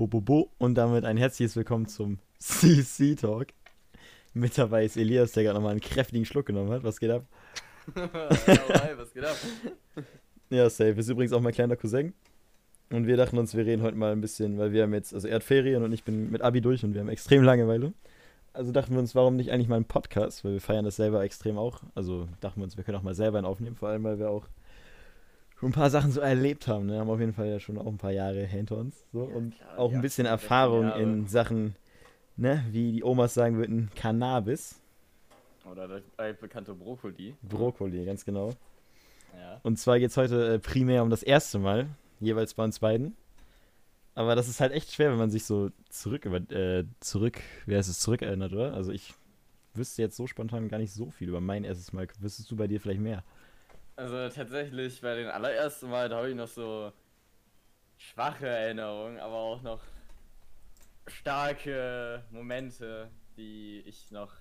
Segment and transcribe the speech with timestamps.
[0.00, 3.48] Bobobo und damit ein herzliches Willkommen zum CC Talk.
[4.32, 6.84] Mit dabei ist Elias, der gerade nochmal einen kräftigen Schluck genommen hat.
[6.84, 7.26] Was geht ab?
[7.94, 9.36] hi, was geht ab?
[10.48, 10.92] Ja, safe.
[10.92, 12.14] Ist übrigens auch mein kleiner Cousin.
[12.90, 15.28] Und wir dachten uns, wir reden heute mal ein bisschen, weil wir haben jetzt, also
[15.28, 17.92] er hat Ferien und ich bin mit Abi durch und wir haben extrem Langeweile.
[18.54, 21.22] Also dachten wir uns, warum nicht eigentlich mal einen Podcast, weil wir feiern das selber
[21.22, 21.82] extrem auch.
[21.94, 24.30] Also dachten wir uns, wir können auch mal selber einen aufnehmen, vor allem weil wir
[24.30, 24.48] auch
[25.60, 26.86] schon ein paar Sachen so erlebt haben.
[26.86, 26.98] Ne?
[26.98, 29.04] Haben auf jeden Fall ja schon auch ein paar Jahre hinter uns.
[29.12, 29.28] So.
[29.28, 31.02] Ja, und klar, auch ja, ein bisschen 16 Erfahrung Jahre.
[31.02, 31.76] in Sachen,
[32.36, 34.80] ne, wie die Omas sagen würden, Cannabis.
[35.70, 37.34] Oder der altbekannte Brokkoli.
[37.42, 38.54] Brokkoli, ganz genau.
[39.38, 39.60] Ja.
[39.62, 41.88] Und zwar geht es heute äh, primär um das erste Mal,
[42.20, 43.14] jeweils bei uns beiden.
[44.14, 47.78] Aber das ist halt echt schwer, wenn man sich so zurück, über, äh, zurück, wer
[47.78, 48.72] ist es, zurückerinnert, oder?
[48.72, 49.12] Also ich
[49.74, 52.08] wüsste jetzt so spontan gar nicht so viel über mein erstes Mal.
[52.18, 53.22] Wüsstest du bei dir vielleicht mehr?
[54.00, 56.90] Also tatsächlich bei den allerersten Mal, da habe ich noch so
[57.98, 59.82] schwache Erinnerungen, aber auch noch
[61.06, 64.32] starke Momente, die ich noch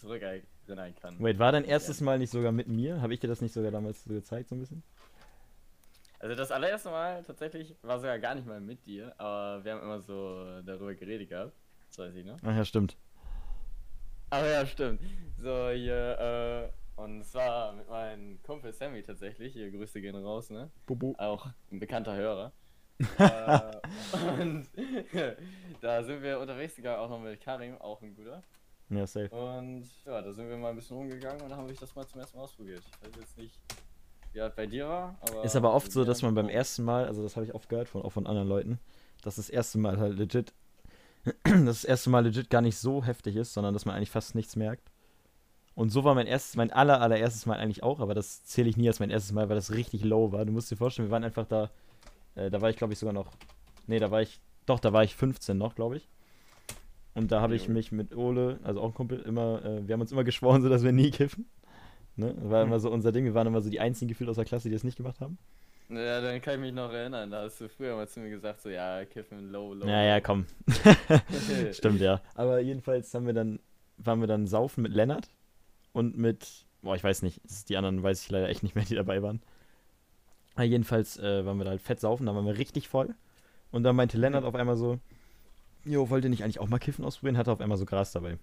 [0.00, 1.14] zurückerinnern kann.
[1.20, 3.00] Wait, war dein erstes Mal nicht sogar mit mir?
[3.00, 4.82] Habe ich dir das nicht sogar damals so gezeigt, so ein bisschen?
[6.18, 9.82] Also das allererste Mal tatsächlich war sogar gar nicht mal mit dir, aber wir haben
[9.82, 11.52] immer so darüber geredet gehabt.
[11.86, 12.36] Das weiß ich, ne?
[12.42, 12.96] Ach ja, stimmt.
[14.30, 15.02] Aber ja, stimmt.
[15.38, 19.52] So, hier, äh, und zwar mit meinem Kumpel Sammy tatsächlich.
[19.52, 20.70] Hier, Grüße gehen raus, ne?
[20.86, 21.14] Bobo.
[21.18, 22.52] Auch ein bekannter Hörer.
[23.18, 24.68] äh, und
[25.80, 28.42] da sind wir unterwegs gegangen, auch noch mit Karim, auch ein guter.
[28.90, 29.34] Ja, safe.
[29.34, 32.06] Und ja, da sind wir mal ein bisschen rumgegangen und dann habe ich das mal
[32.06, 32.82] zum ersten Mal ausprobiert.
[32.86, 33.58] Ich weiß jetzt nicht,
[34.32, 35.44] wie das bei dir war, aber.
[35.44, 37.54] Ist aber oft so, wir dass man haben beim ersten Mal, also das habe ich
[37.54, 38.78] oft gehört, von, auch von anderen Leuten,
[39.22, 40.52] dass das erste Mal halt legit,
[41.44, 44.34] dass das erste Mal legit gar nicht so heftig ist, sondern dass man eigentlich fast
[44.34, 44.90] nichts merkt.
[45.74, 48.76] Und so war mein erstes, mein aller, allererstes Mal eigentlich auch, aber das zähle ich
[48.76, 50.44] nie als mein erstes Mal, weil das richtig low war.
[50.44, 51.70] Du musst dir vorstellen, wir waren einfach da,
[52.36, 53.32] äh, da war ich glaube ich sogar noch,
[53.86, 56.08] nee, da war ich, doch, da war ich 15 noch, glaube ich.
[57.14, 60.00] Und da habe ich mich mit Ole, also auch ein Kumpel, immer, äh, wir haben
[60.00, 61.46] uns immer geschworen, so dass wir nie kiffen.
[62.16, 62.34] Ne?
[62.34, 64.44] Das war immer so unser Ding, wir waren immer so die einzigen gefühlt aus der
[64.44, 65.38] Klasse, die das nicht gemacht haben.
[65.88, 68.62] Ja, dann kann ich mich noch erinnern, da hast du früher mal zu mir gesagt,
[68.62, 69.86] so, ja, kiffen, low, low.
[69.86, 70.46] Ja, ja, komm.
[71.72, 72.20] Stimmt, ja.
[72.34, 73.60] Aber jedenfalls haben wir dann,
[73.98, 75.28] waren wir dann saufen mit Lennart
[75.94, 77.40] und mit, boah, ich weiß nicht,
[77.70, 79.42] die anderen weiß ich leider echt nicht mehr, die dabei waren.
[80.56, 83.14] Aber jedenfalls äh, waren wir da halt fett saufen, da waren wir richtig voll.
[83.72, 85.00] Und dann meinte Lennart auf einmal so,
[85.84, 87.38] jo, wollt ihr nicht eigentlich auch mal Kiffen ausprobieren?
[87.38, 88.38] Hatte auf einmal so Gras dabei.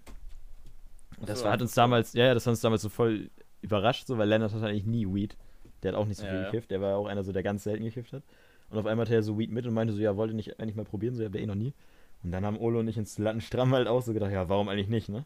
[1.16, 3.30] Und das so, war, hat uns damals, ja, ja, das hat uns damals so voll
[3.62, 5.36] überrascht, so, weil Lennart hat eigentlich nie Weed.
[5.82, 7.64] Der hat auch nicht so Ja, viel gekifft, der war auch einer so, der ganz
[7.64, 8.22] selten gekifft hat.
[8.70, 10.60] Und auf einmal hatte er so Weed mit und meinte so, ja, wollt ihr nicht
[10.60, 11.14] eigentlich mal probieren?
[11.14, 11.74] So, ja, wäre eh noch nie.
[12.22, 14.88] Und dann haben Olo und ich ins Lattenstramm halt auch so gedacht, ja, warum eigentlich
[14.88, 15.24] nicht, ne?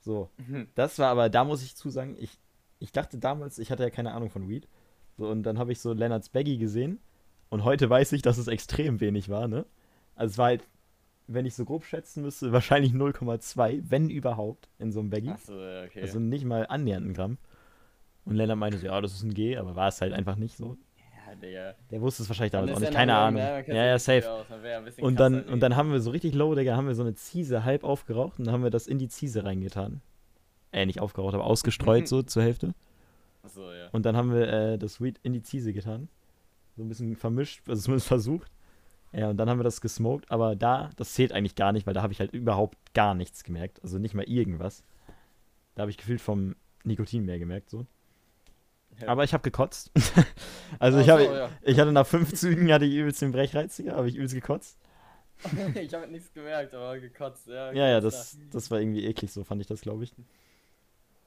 [0.00, 0.30] So.
[0.74, 2.38] Das war aber, da muss ich zu sagen, ich,
[2.78, 4.68] ich dachte damals, ich hatte ja keine Ahnung von Weed.
[5.16, 7.00] So, und dann habe ich so Lennarts Baggy gesehen.
[7.50, 9.64] Und heute weiß ich, dass es extrem wenig war, ne?
[10.14, 10.68] Also es war halt,
[11.26, 15.30] wenn ich so grob schätzen müsste, wahrscheinlich 0,2, wenn überhaupt, in so einem Baggy.
[15.30, 16.02] Achso, ja, okay.
[16.02, 17.38] Also nicht mal annähernd ein Gramm.
[18.24, 20.56] Und Lennart meinte so, ja, das ist ein G, aber war es halt einfach nicht
[20.56, 20.76] so.
[21.28, 21.74] Ja, Digga.
[21.90, 23.40] Der wusste es wahrscheinlich damals auch nicht, keine Ahnung.
[23.40, 24.30] Ja, ja, safe.
[24.30, 26.94] aus, dann Und krasser dann, und dann haben wir so richtig low, Digga, haben wir
[26.94, 30.00] so eine Ziese halb aufgeraucht und dann haben wir das in die Ziese reingetan.
[30.72, 32.74] Äh, nicht aufgeraucht, aber ausgestreut so zur Hälfte.
[33.42, 33.88] Achso, ja.
[33.92, 36.08] Und dann haben wir äh, das Weed in die Ziese getan.
[36.76, 38.52] So ein bisschen vermischt, also zumindest versucht.
[39.12, 41.94] Ja, und dann haben wir das gesmoked, aber da, das zählt eigentlich gar nicht, weil
[41.94, 43.82] da habe ich halt überhaupt gar nichts gemerkt.
[43.82, 44.84] Also nicht mal irgendwas.
[45.74, 47.86] Da habe ich gefühlt vom Nikotin mehr gemerkt, so.
[49.00, 49.08] Ja.
[49.08, 49.90] Aber ich habe gekotzt.
[50.78, 51.50] also ich, so, habe, ja.
[51.62, 54.78] ich hatte nach fünf Zügen hatte ich übelst den Brechreiz, Digga, habe ich übelst gekotzt.
[55.74, 57.72] ich habe nichts gemerkt, aber gekotzt, ja.
[57.72, 60.12] Ja, ja, das, das war irgendwie eklig, so fand ich das, glaube ich.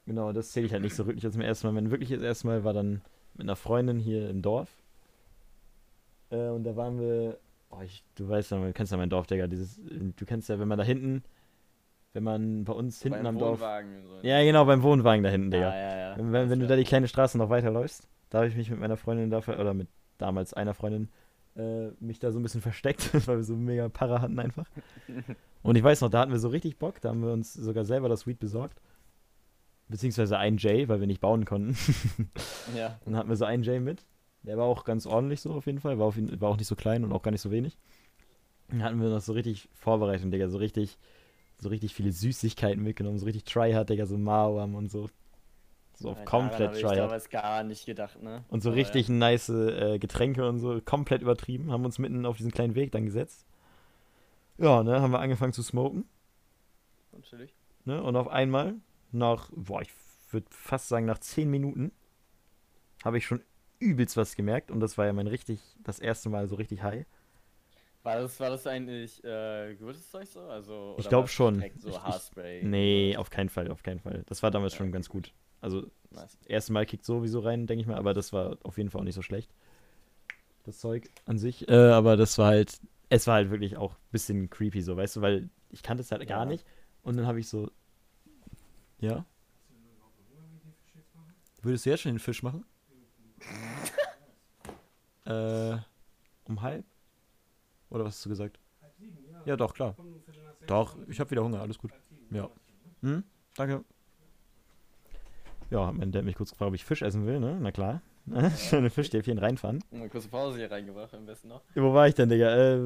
[0.06, 1.72] Genau, das zähle ich halt nicht so wirklich als mein erstes Mal.
[1.72, 3.00] Mein wirkliches erstes Mal war dann
[3.34, 4.68] mit einer Freundin hier im Dorf.
[6.30, 7.38] Äh, und da waren wir,
[7.70, 10.58] oh, ich, du weißt ja, du kennst ja mein Dorf, Digga, dieses, du kennst ja,
[10.58, 11.22] wenn man da hinten,
[12.12, 13.60] wenn man bei uns hinten Beim am Dorf.
[13.60, 14.18] Wohnwagen und so.
[14.22, 15.74] Ja, genau, beim Wohnwagen da hinten, Digga.
[15.74, 16.16] Ja, ja, ja.
[16.18, 18.96] Wenn, wenn, du da die kleine Straße noch weiterläufst, da habe ich mich mit meiner
[18.96, 21.08] Freundin da, ver- oder mit damals einer Freundin,
[21.56, 24.66] äh, mich da so ein bisschen versteckt, weil wir so mega Para hatten einfach.
[25.62, 27.84] Und ich weiß noch, da hatten wir so richtig Bock, da haben wir uns sogar
[27.84, 28.80] selber das Weed besorgt.
[29.88, 31.76] Beziehungsweise ein J, weil wir nicht bauen konnten.
[32.76, 32.98] Ja.
[33.04, 34.06] Und dann hatten wir so einen J mit.
[34.44, 36.74] Der war auch ganz ordentlich so auf jeden Fall, war, auf war auch nicht so
[36.74, 37.76] klein und auch gar nicht so wenig.
[38.68, 40.98] Dann hatten wir das so richtig vorbereitet, Digga, so richtig,
[41.62, 45.08] so richtig viele Süßigkeiten mitgenommen, so richtig tryhard, Digga, so Mauam und so.
[45.94, 46.98] So auf Daran komplett hab ich tryhard.
[46.98, 48.44] damals gar nicht gedacht, ne?
[48.48, 51.70] Und so Aber richtig nice äh, Getränke und so, komplett übertrieben.
[51.70, 53.46] Haben uns mitten auf diesen kleinen Weg dann gesetzt.
[54.58, 56.04] Ja, ne, haben wir angefangen zu smoken.
[57.12, 57.54] Ja, natürlich.
[57.84, 58.74] Ne, und auf einmal,
[59.12, 59.90] nach, boah, ich
[60.30, 61.92] würde fast sagen, nach 10 Minuten,
[63.04, 63.42] habe ich schon
[63.78, 64.70] übelst was gemerkt.
[64.70, 67.06] Und das war ja mein richtig, das erste Mal so richtig high.
[68.02, 70.40] War das, war das eigentlich äh, gutes Zeug so?
[70.40, 71.62] Also, Ich oder glaub war es schon.
[71.62, 72.64] Ich- So ich- Haarspray.
[72.64, 74.24] Nee, auf keinen Fall, auf keinen Fall.
[74.26, 75.32] Das war damals Ja, schon ganz gut.
[75.60, 76.36] Also, Nice.
[76.46, 79.04] erste Mal kickt sowieso rein, denke ich mal, aber das war auf jeden Fall auch
[79.04, 79.50] nicht so schlecht.
[80.64, 81.68] Das Zeug an sich.
[81.68, 85.16] Äh, aber das war halt, es war halt wirklich auch ein bisschen creepy, so, weißt
[85.16, 86.44] du, weil ich kannte es halt gar Ja.
[86.46, 86.64] nicht.
[87.04, 87.70] Und dann habe ich so.
[89.00, 89.24] Ja?
[91.62, 92.64] Würdest du jetzt schon den Fisch machen?
[95.26, 95.76] äh,
[96.44, 96.84] um halb?
[97.92, 98.58] Oder was hast du gesagt?
[99.44, 99.94] Ja, doch, klar.
[100.66, 101.90] Doch, ich habe wieder Hunger, alles gut.
[102.30, 102.48] Ja.
[103.02, 103.24] Hm?
[103.56, 103.84] Danke.
[105.70, 107.58] Ja, hat mein Dad mich kurz gefragt, ob ich Fisch essen will, ne?
[107.60, 108.00] Na klar.
[108.56, 109.82] Schöne Fischstäbchen reinfahren.
[109.90, 111.62] Eine kurze Pause hier reingebracht, am besten noch.
[111.74, 112.54] Wo war ich denn, Digga?
[112.54, 112.78] Äh,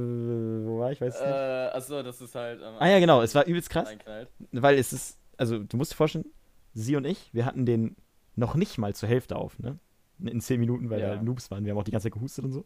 [0.67, 1.01] wo war ich?
[1.01, 1.75] Weiß Äh, nicht.
[1.75, 2.61] achso, das ist halt.
[2.63, 4.31] Ähm, Ah ja, genau, es war übelst krass, Einknallt.
[4.53, 6.25] weil es ist, also du musst dir vorstellen,
[6.73, 7.97] sie und ich, wir hatten den
[8.35, 9.79] noch nicht mal zur Hälfte auf, ne?
[10.21, 11.11] In 10 Minuten, weil wir Ja.
[11.17, 11.65] halt Noobs waren.
[11.67, 12.65] Wir haben auch die ganze Zeit gehustet und so.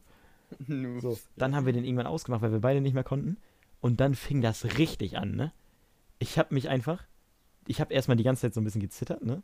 [1.00, 3.36] So, dann haben wir den irgendwann ausgemacht, weil wir beide nicht mehr konnten.
[3.80, 5.52] Und dann fing das richtig an, ne?
[6.18, 7.04] Ich habe mich einfach,
[7.66, 9.42] ich habe erstmal die ganze Zeit so ein bisschen gezittert, ne?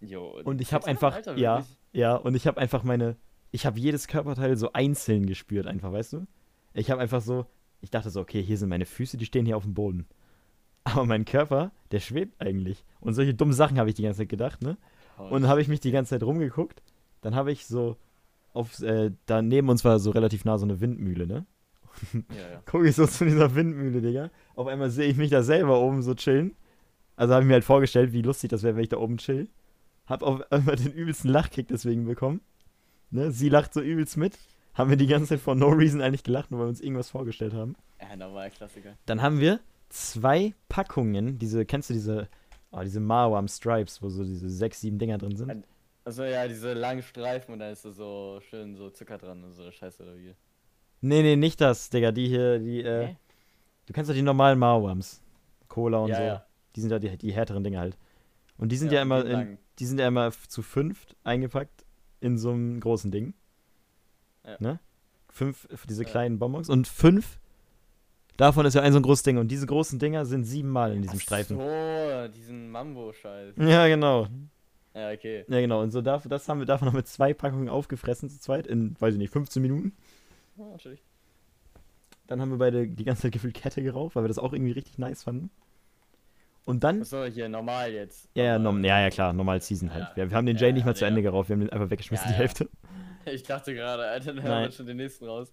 [0.00, 3.16] Jo, Und ich habe einfach, Alter, ja, ja, und ich habe einfach meine,
[3.50, 6.26] ich habe jedes Körperteil so einzeln gespürt, einfach, weißt du?
[6.74, 7.46] Ich habe einfach so,
[7.80, 10.06] ich dachte so, okay, hier sind meine Füße, die stehen hier auf dem Boden.
[10.84, 12.84] Aber mein Körper, der schwebt eigentlich.
[13.00, 14.76] Und solche dummen Sachen habe ich die ganze Zeit gedacht, ne?
[15.30, 16.82] Und habe ich mich die ganze Zeit rumgeguckt.
[17.20, 17.96] Dann habe ich so
[18.54, 21.44] auf, äh, da neben uns war so relativ nah so eine Windmühle, ne?
[22.12, 22.20] Ja,
[22.52, 22.62] ja.
[22.66, 24.30] Gucke ich so zu dieser Windmühle, Digga.
[24.54, 26.56] Auf einmal sehe ich mich da selber oben so chillen.
[27.16, 29.48] Also habe ich mir halt vorgestellt, wie lustig das wäre, wenn ich da oben chill.
[30.06, 32.40] Hab auf einmal den übelsten Lachkick deswegen bekommen.
[33.10, 33.30] Ne?
[33.30, 34.38] Sie lacht so übelst mit.
[34.74, 37.10] Haben wir die ganze Zeit for no reason eigentlich gelacht, nur weil wir uns irgendwas
[37.10, 37.76] vorgestellt haben.
[38.00, 38.96] Ja, normal, Klassiker.
[39.06, 42.28] Dann haben wir zwei Packungen, diese, kennst du diese,
[42.72, 45.64] oh, diese Marwam Stripes, wo so diese sechs, sieben Dinger drin sind?
[46.04, 49.52] Also ja, diese langen Streifen und da ist da so schön so Zucker dran und
[49.52, 50.34] so Scheiße oder wie.
[51.00, 52.12] Nee, nee, nicht das, Digga.
[52.12, 53.16] Die hier, die, äh, Hä?
[53.86, 55.22] du kennst doch die normalen Marwams.
[55.68, 56.22] Cola und ja, so.
[56.22, 56.46] ja.
[56.76, 57.96] Die sind ja die, die härteren Dinger halt.
[58.58, 61.84] Und die sind ja, Ja, immer in, die sind ja immer zu fünft eingepackt
[62.20, 63.34] in so einem großen Ding.
[64.44, 64.56] Ja.
[64.60, 64.80] Ne?
[65.30, 66.68] Fünf, diese kleinen Bonbons.
[66.68, 67.40] Und fünf,
[68.36, 69.38] davon ist ja ein so ein großes Ding.
[69.38, 71.58] Und diese großen Dinger sind siebenmal in diesem Ach Streifen.
[71.58, 73.54] So, diesen Mambo-Scheiß.
[73.56, 74.28] Ja, genau.
[74.94, 75.44] Ja, okay.
[75.48, 75.82] Ja, genau.
[75.82, 78.94] Und so darf, das haben wir davon noch mit zwei Packungen aufgefressen zu zweit in,
[79.00, 79.92] weiß ich nicht, 15 Minuten.
[80.56, 81.02] Ja, natürlich.
[82.26, 84.72] Dann haben wir beide die ganze Zeit gefühlt Kette geraucht, weil wir das auch irgendwie
[84.72, 85.50] richtig nice fanden.
[86.64, 88.30] Und dann Achso, hier normal jetzt.
[88.34, 88.72] Ja, ja, Normal.
[88.80, 90.04] norm, ja, ja, klar, normal Season halt.
[90.10, 90.16] Ja.
[90.16, 91.08] Wir, wir haben den Ja, Jay nicht ja, mal zu ja.
[91.08, 92.34] Ende geraucht, wir haben den einfach weggeschmissen, die.
[92.34, 92.68] Hälfte.
[93.26, 95.50] Ich dachte gerade, Alter, dann haben wir schon den nächsten raus.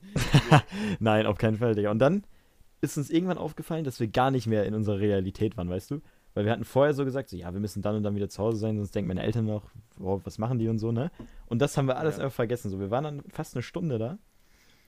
[0.99, 1.89] Nein, auf keinen Fall, Digga.
[1.89, 2.25] Und dann
[2.81, 6.01] ist uns irgendwann aufgefallen, dass wir gar nicht mehr in unserer Realität waren, weißt du?
[6.33, 8.41] Weil wir hatten vorher so gesagt, so, ja, wir müssen dann und dann wieder zu
[8.41, 9.63] Hause sein, sonst denken meine Eltern noch,
[9.97, 11.11] wow, was machen die und so, ne?
[11.47, 12.23] Und das haben wir alles Ja.
[12.23, 12.69] einfach vergessen.
[12.69, 14.17] So, wir waren dann fast eine Stunde da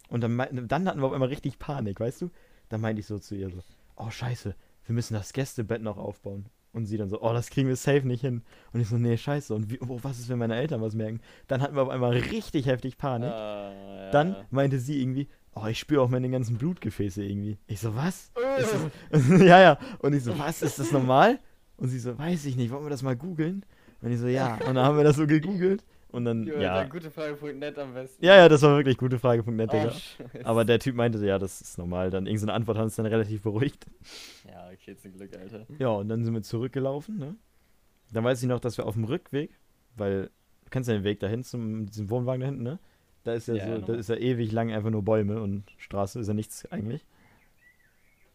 [0.10, 2.30] und dann, dann hatten wir auf einmal richtig Panik, weißt du?
[2.70, 3.60] Dann meinte ich so zu ihr so,
[3.98, 4.56] oh scheiße,
[4.86, 6.46] wir müssen das Gästebett noch aufbauen.
[6.72, 8.42] Und sie dann so, oh, das kriegen wir safe nicht hin.
[8.72, 9.54] Und ich so, nee, scheiße.
[9.54, 11.20] Und wie, oh, was ist, wenn meine Eltern was merken?
[11.48, 13.30] Dann hatten wir auf einmal richtig heftig Panik.
[13.30, 14.10] Ah, ja.
[14.12, 17.58] Dann meinte sie irgendwie, oh, ich spüre auch meine ganzen Blutgefäße irgendwie.
[17.68, 18.32] Ich so, was?
[19.12, 19.18] Äh.
[19.46, 19.80] ja, ja.
[20.00, 20.62] Und ich so, was?
[20.62, 21.40] Ist das normal?
[21.78, 23.66] Und sie so, weiß ich nicht, wollen wir das mal googeln?
[24.02, 24.56] Und ich so, ja.
[24.68, 25.84] Und dann haben wir das so gegoogelt.
[26.12, 26.76] Und dann, Jo, ja.
[26.76, 28.24] dann gutefrage.net am besten.
[28.24, 29.92] Ja, ja, das war wirklich gute Frage.net, Oh, Digga.
[29.92, 30.46] Scheiße.
[30.46, 32.12] Aber der Typ meinte, so, ja, das ist normal.
[32.12, 33.88] Dann irgendeine Antwort hat uns dann relativ beruhigt.
[34.48, 35.66] Ja, okay, zum Glück, Alter.
[35.80, 37.36] Ja, und dann sind wir zurückgelaufen, ne?
[38.12, 39.58] Dann weiß ich noch, dass wir auf dem Rückweg,
[39.96, 40.30] weil,
[40.66, 42.80] du kennst ja den Weg dahin zum diesem Wohnwagen da hinten, ne?
[43.24, 45.64] Da ist ja, Ja, so, ja, da ist ja ewig lang einfach nur Bäume und
[45.78, 47.06] Straße, ist ja nichts eigentlich.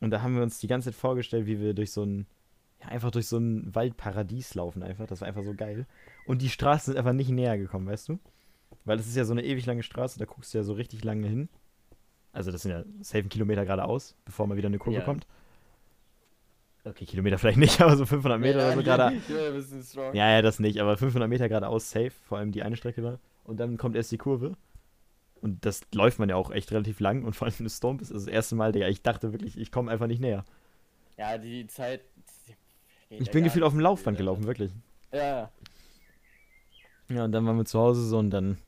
[0.00, 2.26] Und da haben wir uns die ganze Zeit vorgestellt, wie wir durch so ein,
[2.80, 5.06] ja, einfach durch so ein Waldparadies laufen einfach.
[5.06, 5.86] Das war einfach so geil.
[6.24, 8.18] Und die Straßen sind einfach nicht näher gekommen, weißt du?
[8.84, 11.04] Weil das ist ja so eine ewig lange Straße, da guckst du ja so richtig
[11.04, 11.48] lange hin.
[12.32, 15.04] Also das sind ja safe Kilometer geradeaus, bevor mal wieder eine Kurve Ja.
[15.04, 15.26] kommt.
[16.84, 19.16] Okay, Kilometer vielleicht nicht, aber so 500 Meter oder so gerade.
[19.16, 20.14] Ja.
[20.14, 23.18] Ja, ja, das nicht, aber 500 Meter geradeaus safe, vor allem die eine Strecke da.
[23.44, 24.56] Und dann kommt erst die Kurve.
[25.40, 27.24] Und das läuft man ja auch echt relativ lang.
[27.24, 28.88] Und vor allem eine Stomp ist das erste Mal, Digga.
[28.88, 30.44] Ich dachte wirklich, ich komme einfach nicht näher.
[31.16, 32.02] Ja, die Zeit.
[33.10, 34.72] die Ich bin gefühlt auf dem Laufband gelaufen, wirklich.
[35.12, 35.50] Ja,
[37.08, 37.24] ja.
[37.24, 38.58] Und dann waren wir zu Hause so und dann.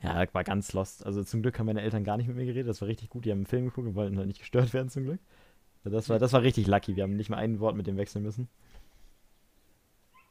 [0.00, 1.04] Ja, war ganz lost.
[1.04, 2.68] Also zum Glück haben meine Eltern gar nicht mit mir geredet.
[2.68, 3.24] Das war richtig gut.
[3.24, 5.18] Die haben einen Film geguckt und wollten halt nicht gestört werden, zum Glück.
[5.82, 6.96] Das war, das war richtig lucky.
[6.96, 8.48] Wir haben nicht mal ein Wort mit dem wechseln müssen.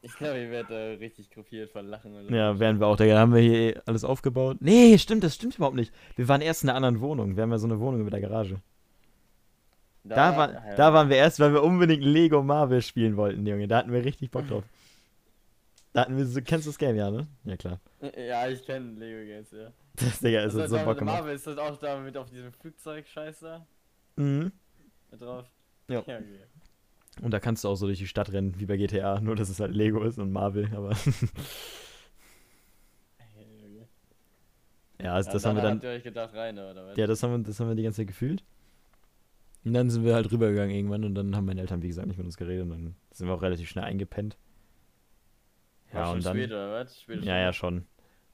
[0.00, 2.14] Ich glaube, ihr werdet äh, richtig gruppiert von Lachen.
[2.14, 2.96] Oder Ja, wären wir auch.
[2.96, 4.58] Da haben wir hier eh alles aufgebaut.
[4.60, 5.92] Nee, stimmt, das stimmt überhaupt nicht.
[6.16, 7.36] Wir waren erst in einer anderen Wohnung.
[7.36, 8.60] Wir haben ja so eine Wohnung mit der Garage.
[10.04, 10.74] Da, war, ja.
[10.76, 13.68] da waren wir erst, weil wir unbedingt Lego Marvel spielen wollten, Junge.
[13.68, 14.64] Da hatten wir richtig Bock drauf.
[15.92, 17.26] Da hatten wir so, kennst du das Game, ja, ne?
[17.44, 17.80] Ja, klar.
[18.16, 19.72] Ja, ich kenne Lego Games, ja.
[19.96, 21.16] Das, Digga, ist Das das so Bock gemacht.
[21.18, 23.66] Marvel ist das auch da mit auf diesem Flugzeug-Scheiß da
[24.16, 24.52] Mhm.
[25.10, 25.44] mit drauf?
[25.88, 26.02] Ja.
[26.06, 26.22] Ja, okay.
[27.22, 29.48] Und da kannst du auch so durch die Stadt rennen, wie bei GTA, nur dass
[29.48, 30.96] es halt Lego ist und Marvel, aber.
[35.00, 35.74] Ja, also Ja, das haben wir dann.
[35.74, 36.96] Habt ihr euch gedacht, rein, oder was?
[36.96, 38.42] Ja, das haben, wir, das haben wir die ganze Zeit gefühlt.
[39.64, 42.16] Und dann sind wir halt rübergegangen irgendwann und dann haben meine Eltern, wie gesagt, nicht
[42.16, 44.36] mit uns geredet und dann sind wir auch relativ schnell eingepennt.
[45.92, 46.36] Ja, schon und dann.
[46.36, 47.00] spät, oder was?
[47.00, 47.86] Spät Ja, ja, schon.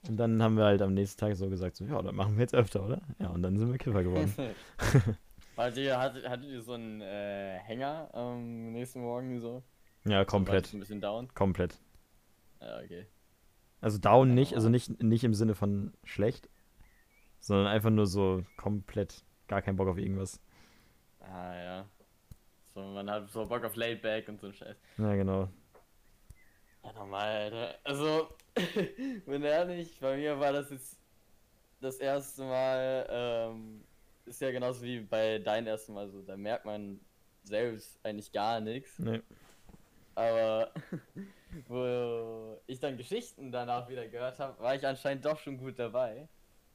[0.09, 2.43] Und dann haben wir halt am nächsten Tag so gesagt, so, ja, das machen wir
[2.43, 3.01] jetzt öfter, oder?
[3.19, 4.33] Ja, und dann sind wir Kiffer geworden.
[5.57, 9.63] Ihr, hattet, hattet ihr so einen äh, Hänger am nächsten Morgen so?
[10.05, 10.73] ja, komplett.
[10.73, 11.33] ein bisschen down?
[11.35, 11.79] Komplett.
[12.61, 13.07] Ja, okay.
[13.81, 16.49] Also down Ja, nicht, also nicht, nicht im Sinne von schlecht,
[17.39, 20.41] sondern einfach nur so komplett gar keinen Bock auf irgendwas.
[21.21, 21.89] Ah, ja.
[22.75, 24.77] So, man hat so Bock auf Laidback und so ein Scheiß.
[24.99, 25.49] Ja, genau.
[26.83, 27.75] Ja, normal, Alter.
[27.85, 28.29] Also,
[29.27, 30.99] bin ehrlich, bei mir war das jetzt
[31.81, 33.85] das erste Mal, ähm,
[34.27, 37.01] ist ja genauso wie bei deinem ersten Mal so, da merkt man
[37.45, 38.99] selbst eigentlich gar nichts.
[38.99, 39.21] Nee.
[40.15, 40.71] Aber
[41.69, 46.29] wo ich dann Geschichten danach wieder gehört habe, war ich anscheinend doch schon gut dabei.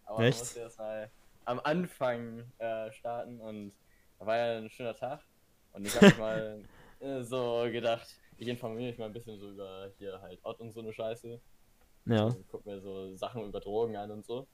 [0.06, 0.38] Aber Echt?
[0.38, 1.12] man musste erst mal
[1.46, 3.74] am Anfang äh, starten und
[4.20, 5.22] da war ja ein schöner Tag.
[5.74, 6.64] Und ich habe mal
[7.00, 10.72] äh, so gedacht, ich informiere mich mal ein bisschen so über hier halt Ott und
[10.72, 11.40] so eine Scheiße.
[12.06, 12.24] Ja.
[12.26, 14.48] Und guck mir so Sachen über Drogen an und so.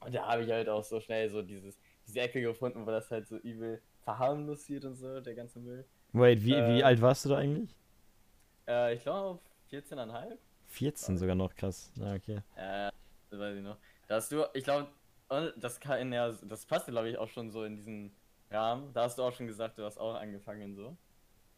[0.00, 1.78] Und da habe ich halt auch so schnell so dieses,
[2.12, 5.86] diese Ecke gefunden, wo das halt so übel verharmlost wird und so, der ganze Müll.
[6.14, 7.76] Wait, wie, wie Äh, alt warst du da eigentlich?
[8.66, 10.38] Äh, ich glaube 14,5.
[10.66, 11.92] 14 sogar noch, krass.
[11.96, 12.42] Ja, okay.
[12.54, 12.90] Äh,
[13.30, 13.78] das weiß ich noch.
[14.06, 14.88] Da hast du, ich glaube,
[15.56, 18.14] das kann ja, das passte glaube ich auch schon so in diesen
[18.50, 18.92] Rahmen.
[18.92, 20.96] Da hast du auch schon gesagt, du hast auch angefangen so,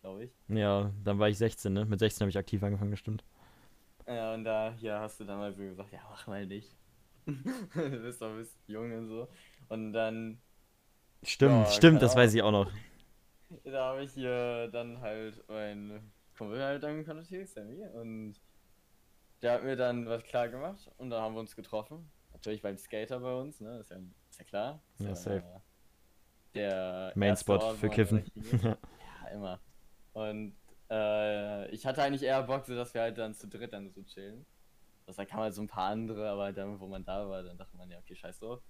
[0.03, 0.33] glaube ich.
[0.49, 1.85] Ja, dann war ich 16, ne?
[1.85, 3.25] Mit 16 habe ich aktiv angefangen, bestimmt.
[4.07, 6.77] Ja, und da, hier hast du dann mal so gesagt, ja, mach mal nicht.
[7.27, 9.29] du bist doch ein bisschen jung und so.
[9.69, 10.43] Und dann,
[11.27, 12.71] Stimmt, Ja, stimmt, das weiß ich auch noch.
[13.65, 18.35] da habe ich hier dann halt meinen Kumpel halt dann kontaktiert, Sammy, und
[19.43, 22.11] der hat mir dann was klar gemacht und dann haben wir uns getroffen.
[22.33, 23.79] Natürlich beim Skater bei uns, ne?
[23.79, 23.97] Ist ja,
[24.31, 24.83] ist ja klar.
[24.99, 25.37] Ist Ja, safe.
[25.39, 25.61] äh,
[26.55, 28.25] Der Main erste Spot Ort, für Kiffen.
[28.63, 29.61] Ja, immer.
[30.13, 30.57] Und
[30.91, 34.03] äh, ich hatte eigentlich eher Bock, so dass wir halt dann zu dritt dann so
[34.03, 34.45] chillen.
[35.07, 37.59] Das da kam halt so ein paar andere, aber dann, wo man da war, dann
[37.59, 38.61] dachte man ja, okay, scheiß drauf.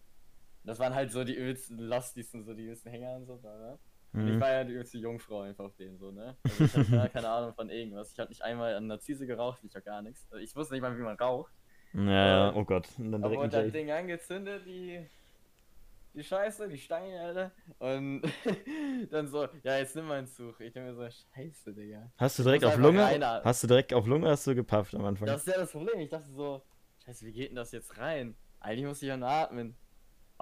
[0.65, 3.37] Das waren halt so die übelsten Losties und so die übelsten Hänger und so.
[3.37, 3.79] bla.
[4.13, 4.41] Und ich Mhm.
[4.41, 6.37] war ja die übelste Jungfrau einfach auf denen so, ne?
[6.45, 8.13] Also ich hatte keine Ahnung von irgendwas.
[8.13, 10.25] Ich habe nicht einmal an Narzisse geraucht, ich auch gar nichts.
[10.31, 11.53] Also ich wusste nicht mal, wie man raucht.
[11.95, 12.89] Ja, äh, oh Gott.
[12.99, 13.73] Und dann Aber direkt ein das.
[13.73, 15.05] Ding angezündet, die,
[16.15, 17.53] die Scheiße, die Steine, Alter.
[17.81, 18.23] Und
[19.11, 20.61] dann so, ja, jetzt nimm mal einen Zug.
[20.61, 22.11] Ich denke mir so, Scheiße, Digga.
[22.17, 23.03] Hast du direkt auf Lunge?
[23.03, 23.45] rein, Alter.
[23.45, 25.27] Hast du direkt auf Lunge hast du gepafft am Anfang?
[25.27, 25.99] Das ist ja das Problem.
[26.01, 26.63] Ich dachte so,
[27.05, 28.37] Scheiße, wie geht denn das jetzt rein?
[28.61, 29.77] Eigentlich muss ich ja nur atmen.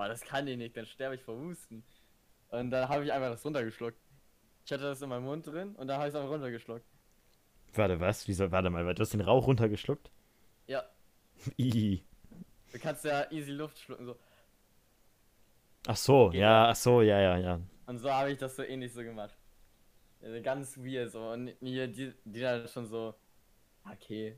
[0.02, 1.85] Aber das kann ich nicht, dann sterbe ich vor Husten.
[2.49, 3.97] Und dann habe ich einfach das runtergeschluckt.
[4.66, 6.85] Ich hatte das in meinem Mund drin und dann habe ich es einfach runtergeschluckt.
[7.75, 8.26] Warte, was?
[8.26, 8.50] Wieso?
[8.50, 10.11] Warte mal, du hast den Rauch runtergeschluckt?
[10.66, 10.82] Ja,
[11.56, 12.02] Ih.
[12.73, 14.18] du kannst ja easy Luft schlucken so.
[15.87, 17.61] Ach so, Geht ja, ach so, ja, ja, ja.
[17.87, 19.37] Und so habe ich das so ähnlich so gemacht.
[20.21, 21.30] Also ganz weird so.
[21.30, 23.14] Und hier, die, die dann schon so,
[23.88, 24.37] okay.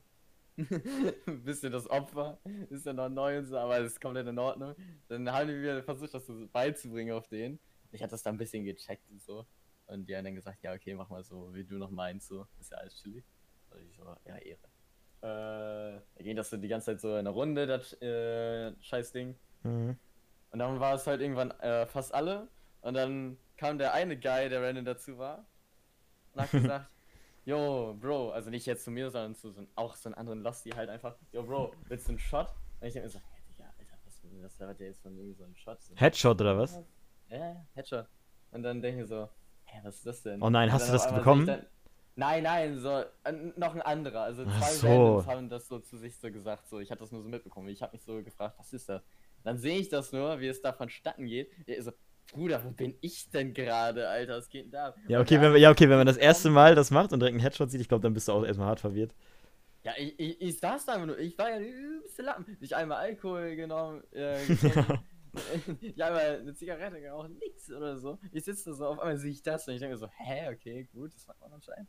[1.45, 2.39] Bisschen das Opfer,
[2.71, 4.75] ist ja noch neu und so, aber es ist komplett in Ordnung.
[5.09, 7.59] Dann haben wir versucht, das so beizubringen auf den.
[7.91, 9.47] Ich hatte das da ein bisschen gecheckt und so.
[9.87, 12.47] Und die haben dann gesagt, ja, okay, mach mal so, wie du noch meinst, so.
[12.61, 13.25] Ist ja alles chillig.
[13.71, 14.59] Und ich so, ja, Ehre.
[15.21, 19.35] Äh, da ging das so die ganze Zeit so in einer Runde, das äh, Scheißding.
[19.63, 19.97] Mhm.
[20.51, 22.49] Und dann war es halt irgendwann äh, fast alle.
[22.81, 25.45] Und dann kam der eine Guy, der random dazu war.
[26.33, 26.91] Und hat gesagt,
[27.45, 30.43] yo, Bro, also nicht jetzt zu mir, sondern zu so, einem- auch so einem anderen
[30.43, 32.49] Losty halt einfach, yo, Bro, willst du einen Shot?
[32.81, 34.21] Und ich hab mir so, hey, Digga, Alter, was,
[34.61, 35.83] was hat der jetzt von irgendwie so einen Shot?
[35.83, 36.81] So, Headshot oder was?
[37.29, 38.07] ja, ja, Headshot.
[38.51, 39.29] Und dann denke ich so,
[39.65, 40.43] hä, was ist das denn?
[40.43, 41.47] Oh nein, hast du das bekommen?
[41.47, 41.67] Dann,
[42.15, 44.23] nein, nein, so, äh, noch ein anderer.
[44.23, 44.87] Also zwei so.
[44.89, 47.69] Randoms haben das so zu sich so gesagt, so, ich hatte das nur so mitbekommen.
[47.69, 49.03] Ich habe mich so gefragt, was ist das?
[49.43, 51.51] Dann sehe ich das nur, wie es da vonstatten geht.
[51.81, 51.93] So,
[52.33, 54.39] Bruder, wo bin ich denn gerade, Alter?
[54.39, 54.95] Was geht denn da?
[55.09, 57.43] Ja, okay, wenn, ja, okay, wenn man das erste Mal das macht und direkt einen
[57.43, 59.15] Headshot sieht, ich glaube, dann bist du auch erstmal hart verwirrt.
[59.85, 62.57] Ja, ich, ich, ich saß da einfach nur, ich war ja der übelste Lappen.
[62.61, 64.43] Ich einmal Alkohol genommen, äh,
[65.81, 68.19] ich einmal eine Zigarette geraucht, nix oder so.
[68.33, 70.89] Ich sitze da so, auf einmal sehe ich das und ich denke so, hä, okay,
[70.93, 71.89] gut, das macht man anscheinend.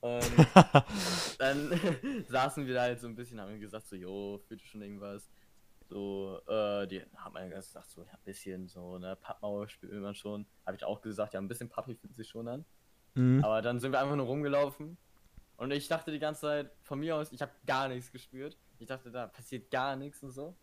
[0.00, 0.24] Und
[1.38, 1.80] dann
[2.28, 5.30] saßen wir da halt so ein bisschen, haben gesagt so, jo, fühlt schon irgendwas.
[5.90, 10.14] So, äh, die haben mir gesagt so, ja, ein bisschen so, ne, Pappmauer spielt man
[10.14, 10.46] schon.
[10.64, 12.64] Habe ich auch gesagt, ja, ein bisschen Papi fühlt sich schon an.
[13.14, 13.42] Mhm.
[13.44, 14.96] Aber dann sind wir einfach nur rumgelaufen
[15.56, 18.56] Und ich dachte die ganze Zeit, von mir aus, ich habe gar nichts gespürt.
[18.78, 20.54] Ich dachte, da passiert gar nichts und so.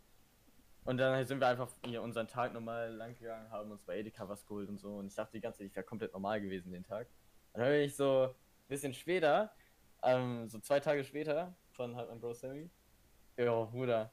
[0.85, 4.29] Und dann sind wir einfach hier unseren Tag normal lang gegangen, haben uns bei Edeka
[4.29, 4.95] was geholt und so.
[4.95, 7.07] Und ich dachte die ganze Zeit, ich wäre komplett normal gewesen den Tag.
[7.53, 9.51] Dann höre ich so ein bisschen später,
[10.03, 12.69] ähm, so zwei Tage später, von halt mein Bro Sammy.
[13.37, 14.11] Jo, Bruder.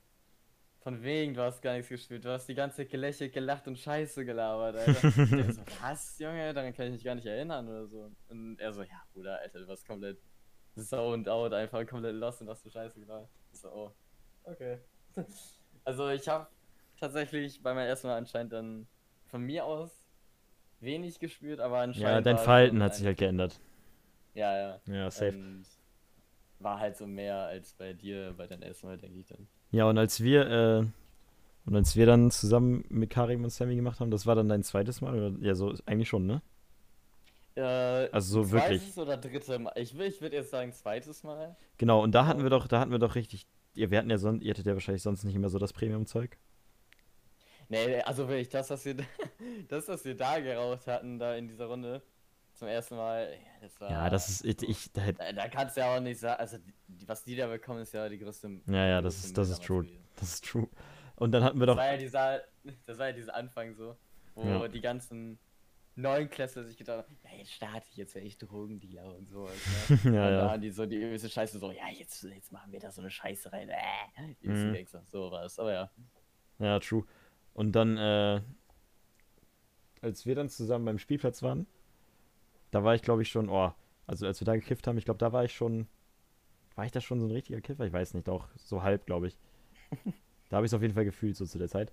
[0.85, 2.27] Von wegen, du hast gar nichts gespürt.
[2.27, 5.09] Du hast die ganze Zeit gelächelt, gelacht und Scheiße gelabert, Alter.
[5.49, 6.53] ich so, was, Junge?
[6.53, 8.13] Daran kann ich mich gar nicht erinnern oder so.
[8.29, 10.19] Und er so, ja, Bruder, Alter, du warst komplett
[10.77, 13.31] zoned out, einfach komplett lost und hast du Scheiße gelabert.
[13.51, 13.93] Ich so, oh,
[14.45, 14.79] okay.
[15.87, 16.47] Also ich habe
[16.99, 18.87] tatsächlich bei meinem ersten Mal anscheinend dann
[19.27, 19.91] von mir aus
[20.81, 22.27] wenig gespürt, aber anscheinend.
[22.27, 23.59] Ja, dein Verhalten hat sich halt geändert.
[24.35, 24.81] Ja, ja.
[24.87, 25.37] Ja, safe.
[25.37, 25.67] Und
[26.65, 29.47] war halt so mehr als bei dir bei deinem ersten Mal, denke ich dann.
[29.71, 30.87] Ja, und als wir, äh,
[31.67, 34.63] und als wir dann zusammen mit Karim und Sammy gemacht haben, das war dann dein
[34.63, 35.15] zweites Mal?
[35.15, 35.39] Oder?
[35.47, 36.43] Ja, so eigentlich schon, ne?
[37.57, 38.81] Äh, Also so wirklich.
[38.81, 39.73] Zweites oder dritte Mal?
[39.77, 41.57] Ich, will- ich würde jetzt sagen zweites Mal.
[41.79, 44.19] Genau, und da hatten wir doch, da hatten wir doch richtig, ja, wir hatten ja
[44.19, 46.37] sonst, ihr hattet ja wahrscheinlich sonst nicht immer so das Premium-Zeug.
[47.69, 48.97] Nee, also wirklich, das, was wir,
[49.69, 52.03] das, was wir da geraucht hatten, da in dieser Runde,
[52.55, 53.91] zum ersten Mal, ja, das war.
[53.91, 56.59] Ja, das ist, ich, da Da, da kannst du ja auch nicht sagen, also
[56.89, 58.61] die, was die da bekommen, ist ja die größte.
[58.67, 59.83] Ja, ja, das ist- das ist true.
[59.85, 60.05] gewesen.
[60.17, 60.69] das ist true.
[61.17, 62.41] Und dann hatten wir Das doch, war ja dieser,
[62.87, 63.97] das war ja dieser Anfang so,
[64.35, 64.69] wo Ja.
[64.69, 65.39] die ganzen
[65.97, 69.55] neuen Klässler sich gedacht haben, ja, jetzt starte ich, jetzt werde ich Drogendealer und sowas.
[69.89, 69.97] Ne?
[70.05, 72.81] ja, und ja, dann die so die übelste Scheiße so, ja, jetzt, jetzt machen wir
[72.81, 73.69] da so eine Scheiße rein.
[73.69, 73.77] Äh,
[74.43, 74.69] die Mhm.
[74.71, 74.75] mhm.
[74.75, 75.57] Gangster, so was.
[75.59, 75.91] Aber ja.
[76.59, 77.05] ja, true.
[77.53, 78.41] Und dann, äh,
[80.03, 81.67] als wir dann zusammen beim Spielplatz waren,
[82.75, 83.73] da war ich, glaube ich, schon, oh,
[84.07, 85.87] also als wir da gekifft haben, ich glaube, da war ich schon,
[86.75, 87.87] war ich da schon so ein richtiger Kiffer?
[87.87, 89.39] Ich weiß nicht, auch so halb, glaube ich.
[90.51, 91.91] Da habe ich es auf jeden Fall gefühlt, so zu der Zeit.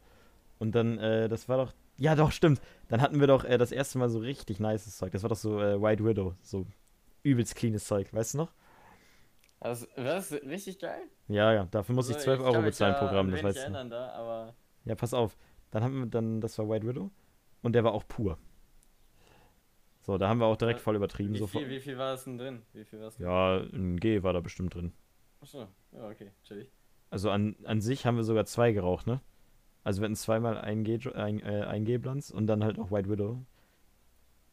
[0.60, 2.62] Und dann, äh, das war doch, ja doch, stimmt.
[2.90, 5.14] Dann hatten wir doch äh, das erste Mal so richtig nices Zeug.
[5.14, 6.68] Das war doch so äh, White Widow, so
[7.24, 8.52] übelst cleanes Zeug, weißt du noch?
[9.62, 11.02] Das, das ist richtig geil.
[11.28, 13.32] Ja, ja, dafür muss ich Also, 12 Euro kann mich bezahlen ja pro Gramm, an
[13.32, 13.90] das weißt du.
[13.90, 14.54] da,
[14.86, 15.38] Ja, pass auf.
[15.72, 17.10] Dann haben wir dann, das war White Widow.
[17.64, 18.38] Und der war auch pur.
[20.02, 21.34] So, da haben wir auch direkt Äh, voll übertrieben.
[21.34, 22.62] wie So viel, wie viel war es denn drin?
[22.74, 24.94] Wie viel war es ja, ein G war da bestimmt drin.
[25.42, 26.72] Achso, ja, okay, chillig.
[27.10, 29.22] Also an, an sich haben wir sogar zwei geraucht, ne?
[29.84, 33.10] Also wir hatten zweimal ein G, ein, äh, ein G-Blanz und dann halt auch White
[33.10, 33.44] Widow.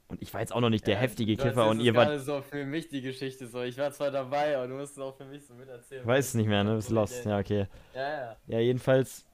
[0.09, 2.21] Und ich war jetzt auch noch nicht der Ja, heftige Kiffer und ihr wart, gerade
[2.21, 3.63] so für mich die Geschichte so.
[3.63, 6.07] Ich war zwar dabei, aber du musst es auch für mich so miterzählen.
[6.07, 6.77] weiß es nicht mehr, ne?
[6.77, 7.27] Bist lost.
[7.27, 7.67] Ja, okay.
[7.95, 8.37] Ja, ja.
[8.47, 9.27] Ja, jedenfalls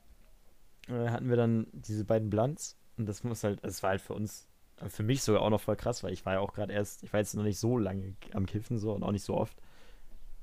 [0.88, 4.14] äh, hatten wir dann diese beiden Blunts und das muss halt, es war halt für
[4.14, 4.48] uns,
[4.88, 7.12] für mich sogar auch noch voll krass, weil ich war ja auch gerade erst, ich
[7.12, 9.56] war jetzt noch nicht so lange am Kiffen so und auch nicht so oft.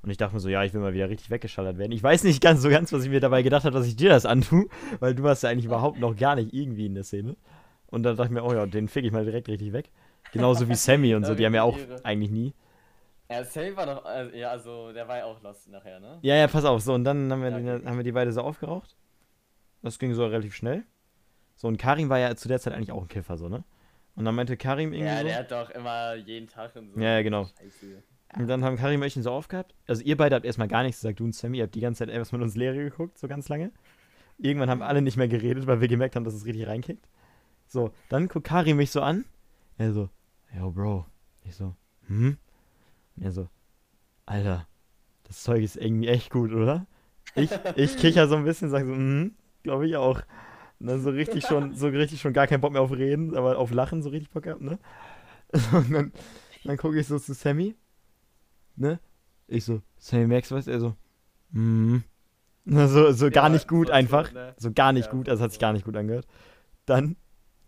[0.02, 1.92] Und ich dachte mir so, ja, ich will mal wieder richtig weggeschallert werden.
[1.92, 4.08] Ich weiß nicht ganz so ganz, was ich mir dabei gedacht habe, dass ich dir
[4.10, 4.66] das antue,
[5.00, 7.36] weil du warst ja eigentlich überhaupt noch gar nicht irgendwie in der Szene.
[7.86, 9.90] Und dann dachte ich mir, oh ja, den fick ich mal direkt richtig weg.
[10.32, 12.54] Genauso wie Sammy und so, die haben ja auch eigentlich nie.
[13.30, 16.18] Ja, Sale war doch, also, ja, also der war ja auch lost nachher, ne?
[16.22, 16.82] Ja, ja, pass auf.
[16.82, 17.86] So, und dann haben wir, Ja, die, okay.
[17.86, 18.96] haben wir die beide so aufgeraucht.
[19.82, 20.84] Das ging so relativ schnell.
[21.56, 23.64] So, und Karim war ja zu der Zeit eigentlich auch ein Kiffer, so, ne?
[24.14, 25.24] Und dann meinte Karim irgendwie Ja, so.
[25.24, 27.00] der hat doch immer jeden Tag und so.
[27.00, 27.44] Ja, ja, genau.
[27.58, 28.02] Scheiße.
[28.38, 29.74] Und dann haben Karim und ich ihn so aufgehabt.
[29.86, 31.58] Also, ihr beide habt erstmal gar nichts gesagt, du und Sammy.
[31.58, 33.72] Ihr habt die ganze Zeit etwas mit uns Leere geguckt, so ganz lange.
[34.38, 37.06] Irgendwann haben alle nicht mehr geredet, weil wir gemerkt haben, dass es richtig reinkickt.
[37.66, 39.24] So, dann guckt Karim mich so an.
[39.78, 40.08] Er so,
[40.56, 41.06] yo, Bro.
[41.44, 41.74] Ich so,
[42.06, 42.36] hm?
[43.16, 43.48] Und er so,
[44.26, 44.66] Alter,
[45.24, 46.86] das Zeug ist irgendwie echt gut, oder?
[47.34, 50.20] Ich, ich kicher so ein bisschen, sag so, hm, glaube ich auch.
[50.82, 53.58] Und dann so richtig schon, so richtig schon gar keinen Bock mehr auf Reden, aber
[53.58, 54.80] auf Lachen so richtig Bock gehabt, ne?
[55.72, 56.12] Und dann,
[56.64, 57.76] dann gucke ich so zu Sammy,
[58.76, 59.00] ne?
[59.48, 60.66] Ich so, Sammy merkst du was?
[60.66, 60.96] Er so,
[61.52, 62.04] hm.
[62.64, 64.26] Na, So, so gar Ja, nicht gut so einfach.
[64.26, 64.54] schon, ne?
[64.58, 66.26] So gar nicht Ja, gut, also hat sich gar nicht gut angehört.
[66.86, 67.16] Dann,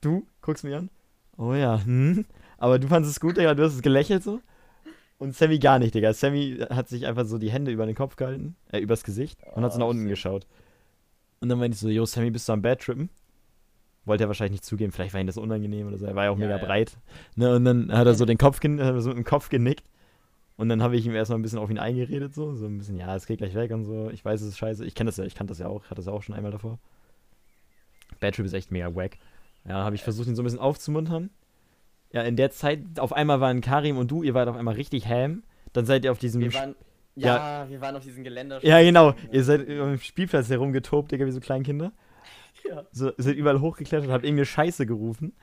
[0.03, 0.91] du guckst mich an.
[1.37, 2.25] Oh ja, hm.
[2.59, 4.41] Aber du fandest es gut, Digga, du hast es gelächelt so.
[5.19, 6.13] Und Sammy gar nicht, Digga.
[6.15, 9.65] Sammy hat sich einfach so die Hände über den Kopf gehalten, äh, übers Gesicht und
[9.65, 10.11] hat so nach Oh, unten shit.
[10.11, 10.47] geschaut.
[11.45, 13.11] Und dann meinte ich so, yo, Sammy, bist du am Bad Trippen?
[14.07, 16.07] Wollte er wahrscheinlich nicht zugeben, vielleicht war ihm das unangenehm oder so.
[16.07, 16.65] Er war ja auch Ja, mega ja.
[16.65, 16.97] breit.
[17.37, 19.85] Ne, und dann hat er so den Kopf, so mit dem Kopf genickt.
[20.57, 22.55] Und dann habe ich ihm erstmal ein bisschen auf ihn eingeredet, so.
[22.55, 24.09] So ein bisschen, ja, es geht gleich weg und so.
[24.09, 24.87] Ich weiß, es ist scheiße.
[24.87, 26.51] Ich kenne das ja, ich kannte das ja auch, hatte das ja auch schon einmal
[26.51, 26.79] davor.
[28.21, 29.19] Bad Trip ist echt mega wack.
[29.69, 31.29] Ja, habe ich versucht, ihn so ein bisschen aufzumuntern.
[32.11, 35.07] Ja, in der Zeit, auf einmal waren Karim und du, ihr wart auf einmal richtig
[35.09, 35.43] ham.
[35.75, 36.41] Dann seid ihr auf diesem.
[36.41, 36.75] Wir waren,
[37.17, 38.65] ja, wir waren auf diesem Geländer.
[38.65, 39.15] ja, genau.
[39.31, 41.93] Ihr seid dem Spielplatz herumgetobt, Digga, wie so Kleinkinder.
[42.69, 42.85] Ja.
[42.93, 45.35] So, seid überall hochgeklettert, habt irgendeine Scheiße gerufen.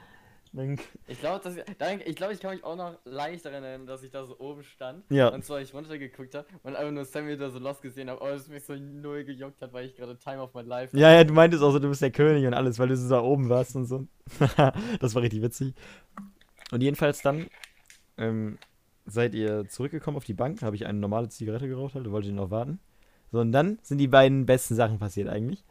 [1.08, 1.64] Ich glaube,
[2.06, 4.64] ich, glaube, ich kann mich auch noch leicht daran erinnern, dass ich da so oben
[4.64, 5.30] stand ja.
[5.30, 8.32] und zwar ich runtergeguckt habe und einfach nur Samuel da so lost gesehen habe, aber
[8.32, 11.24] es mich so null gejuckt hat, weil ich gerade Time of My Life Ja, ja,
[11.24, 13.48] du meintest auch so, du bist der König und alles, weil du so da oben
[13.48, 14.08] warst und so.
[15.00, 15.74] das war richtig witzig.
[16.72, 17.48] Und jedenfalls dann,
[18.18, 18.58] ähm,
[19.06, 22.34] seid ihr zurückgekommen auf die Bank, habe ich eine normale Zigarette geraucht, halt, wollte ich
[22.34, 22.80] noch warten.
[23.32, 25.64] So, und dann sind die beiden besten Sachen passiert eigentlich.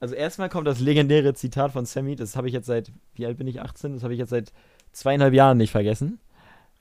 [0.00, 3.36] Also erstmal kommt das legendäre Zitat von Sammy, das habe ich jetzt seit, wie alt
[3.36, 3.94] bin ich, 18?
[3.94, 4.52] Das habe ich jetzt seit
[4.92, 6.20] zweieinhalb Jahren nicht vergessen.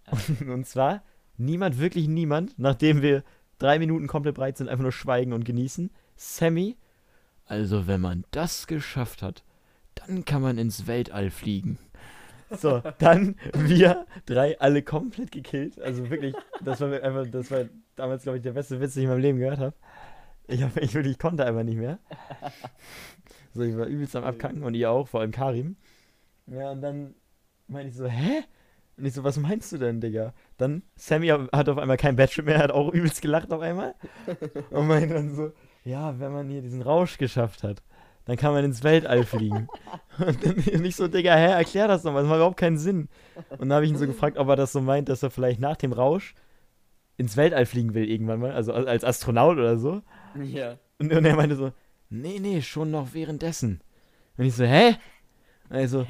[0.10, 1.02] Und, und zwar,
[1.38, 3.24] niemand, wirklich niemand, nachdem wir
[3.58, 5.90] drei Minuten komplett breit sind, einfach nur schweigen und genießen.
[6.16, 6.78] Sammy,
[7.46, 9.44] also wenn man das geschafft hat,
[9.96, 11.80] dann kann man ins Weltall fliegen.
[12.50, 15.80] So, dann wir drei alle komplett gekillt.
[15.82, 19.06] Also wirklich, das war einfach, das war damals, glaube ich, der beste Witz, den ich
[19.06, 19.76] in meinem Leben gehört habe.
[20.48, 22.00] Ich, hab, ich wirklich konnte einfach nicht mehr.
[23.54, 25.76] So, ich war übelst am Abkacken und ihr auch, vor allem Karim.
[26.46, 27.16] Ja, und dann
[27.68, 28.44] meinte ich so, hä?
[28.98, 30.34] Und ich so, was meinst du denn, Digga?
[30.58, 33.94] Dann, Sammy hat auf einmal kein Badge mehr, hat auch übelst gelacht auf einmal.
[34.72, 35.52] Und meinte dann so,
[35.84, 37.84] ja, wenn man hier diesen Rausch geschafft hat,
[38.28, 39.68] dann kann man ins Weltall fliegen.
[40.20, 43.08] Und dann nicht so, Digga, hä, erklär das doch mal, das macht überhaupt keinen Sinn.
[43.50, 45.60] Und dann habe ich ihn so gefragt, ob er das so meint, dass er vielleicht
[45.60, 46.36] nach dem Rausch
[47.16, 50.02] ins Weltall fliegen will irgendwann mal, also als Astronaut oder so.
[50.44, 50.78] Ja.
[51.00, 51.72] Und, und er meinte so,
[52.10, 53.82] nee, nee, schon noch währenddessen.
[54.38, 54.96] Und ich so, hä?
[55.70, 56.06] Also,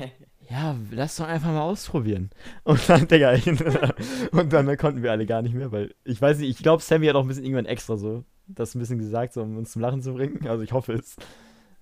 [0.49, 2.29] ja, lass doch einfach mal ausprobieren.
[2.63, 3.47] Und dann, Digga, ich,
[4.31, 7.07] und dann konnten wir alle gar nicht mehr, weil ich weiß nicht, ich glaube, Sammy
[7.07, 9.81] hat auch ein bisschen irgendwann extra so das ein bisschen gesagt, so, um uns zum
[9.81, 10.47] Lachen zu bringen.
[10.47, 11.15] Also ich hoffe es.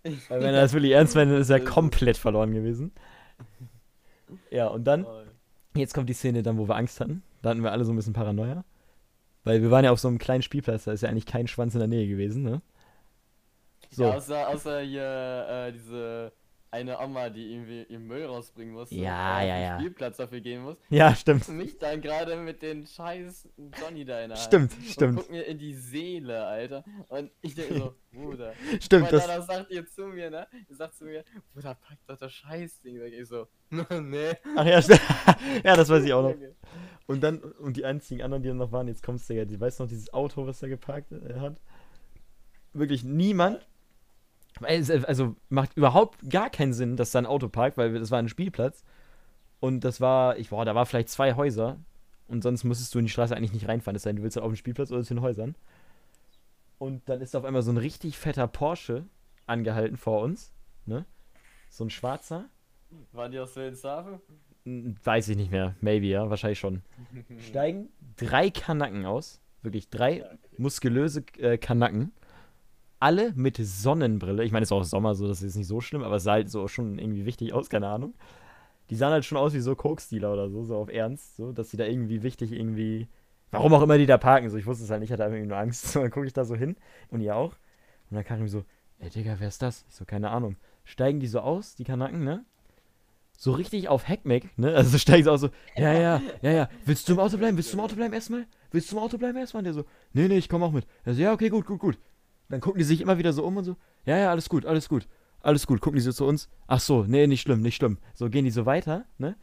[0.29, 2.91] Weil wenn er das wirklich ernst meint, dann ist er komplett verloren gewesen.
[4.51, 5.05] Ja, und dann,
[5.75, 7.23] jetzt kommt die Szene dann, wo wir Angst hatten.
[7.41, 8.63] Da hatten wir alle so ein bisschen Paranoia.
[9.43, 11.75] Weil wir waren ja auf so einem kleinen Spielplatz, da ist ja eigentlich kein Schwanz
[11.75, 12.61] in der Nähe gewesen, ne?
[13.91, 14.03] So.
[14.03, 16.31] Ja, außer, außer hier äh, diese
[16.75, 18.91] eine Oma, die irgendwie im Müll rausbringen muss.
[18.91, 19.79] Ja, ja, ja.
[19.79, 20.75] Spielplatz dafür gehen muss.
[20.89, 21.47] Ja, stimmt.
[21.47, 23.47] Mich dann gerade mit den scheiß
[23.79, 24.85] Johnny da in der Stimmt, Hand.
[24.85, 25.19] stimmt.
[25.19, 26.83] Guck mir in die Seele, Alter.
[27.07, 28.53] Und ich denke so, Bruder.
[28.81, 29.25] Stimmt, das.
[29.25, 29.47] das.
[29.47, 30.47] sagt ihr zu mir, ne?
[30.69, 33.13] Ihr sagt zu mir, Bruder, pack doch das Scheißding weg.
[33.13, 33.47] Ich so,
[34.01, 34.33] nee.
[34.55, 35.01] Ach ja, stimmt.
[35.63, 36.35] ja, das weiß ich auch noch.
[37.07, 39.59] Und dann, und die einzigen anderen, die dann noch waren, jetzt kommst du ja, die
[39.59, 41.61] weiß noch dieses Auto, was er geparkt äh, hat.
[42.73, 43.65] Wirklich niemand
[44.61, 48.29] also macht überhaupt gar keinen Sinn, dass da ein Auto parkt, weil das war ein
[48.29, 48.83] Spielplatz.
[49.59, 51.77] Und das war, ich, boah, da war vielleicht zwei Häuser.
[52.27, 53.97] Und sonst müsstest du in die Straße eigentlich nicht reinfahren.
[53.99, 55.55] Sei denn, du willst halt auf den Spielplatz oder zu den Häusern.
[56.77, 59.05] Und dann ist auf einmal so ein richtig fetter Porsche
[59.45, 60.53] angehalten vor uns.
[60.85, 61.05] Ne?
[61.69, 62.45] So ein schwarzer.
[63.11, 64.19] Waren die aus Wilhelmshaven?
[65.03, 65.75] Weiß ich nicht mehr.
[65.81, 66.81] Maybe, ja, wahrscheinlich schon.
[67.39, 69.41] Steigen drei Kanacken aus.
[69.61, 70.25] Wirklich drei
[70.57, 72.11] muskulöse äh, Kanacken
[72.99, 74.43] alle mit Sonnenbrille.
[74.43, 76.33] Ich meine, es ist auch Sommer, so das ist nicht so schlimm, aber es sah
[76.33, 78.13] halt so schon irgendwie wichtig aus, keine Ahnung.
[78.89, 81.71] Die sahen halt schon aus wie so Coke-Stealer oder so, so auf Ernst, so, dass
[81.71, 83.07] sie da irgendwie wichtig irgendwie.
[83.51, 85.47] Warum auch immer die da parken, so ich wusste es halt nicht, ich hatte irgendwie
[85.47, 85.85] nur Angst.
[85.93, 86.75] So, dann gucke ich da so hin
[87.09, 87.53] und ihr auch.
[88.09, 88.63] Und dann kam ich so,
[88.99, 89.85] ey Digga, wer ist das?
[89.89, 90.57] Ich so, keine Ahnung.
[90.83, 92.45] Steigen die so aus, die Kanaken, ne?
[93.37, 94.75] So richtig auf Heckmeck, ne?
[94.75, 96.69] Also steigen sie auch so, ja, ja, ja, ja.
[96.85, 97.57] Willst du im Auto bleiben?
[97.57, 98.45] Willst du im Auto bleiben erstmal?
[98.71, 99.61] Willst du im Auto bleiben erstmal?
[99.61, 100.85] Und der so, nee, nee, ich komm auch mit.
[101.03, 101.97] Er so, ja, okay, gut, gut, gut.
[102.49, 104.87] Dann gucken die sich immer wieder so um und so, ja, ja, alles gut, alles
[104.87, 105.07] gut,
[105.41, 105.81] alles gut.
[105.81, 107.97] Gucken die so zu uns, ach so, nee, nicht schlimm, nicht schlimm.
[108.13, 109.35] So gehen die so weiter, ne?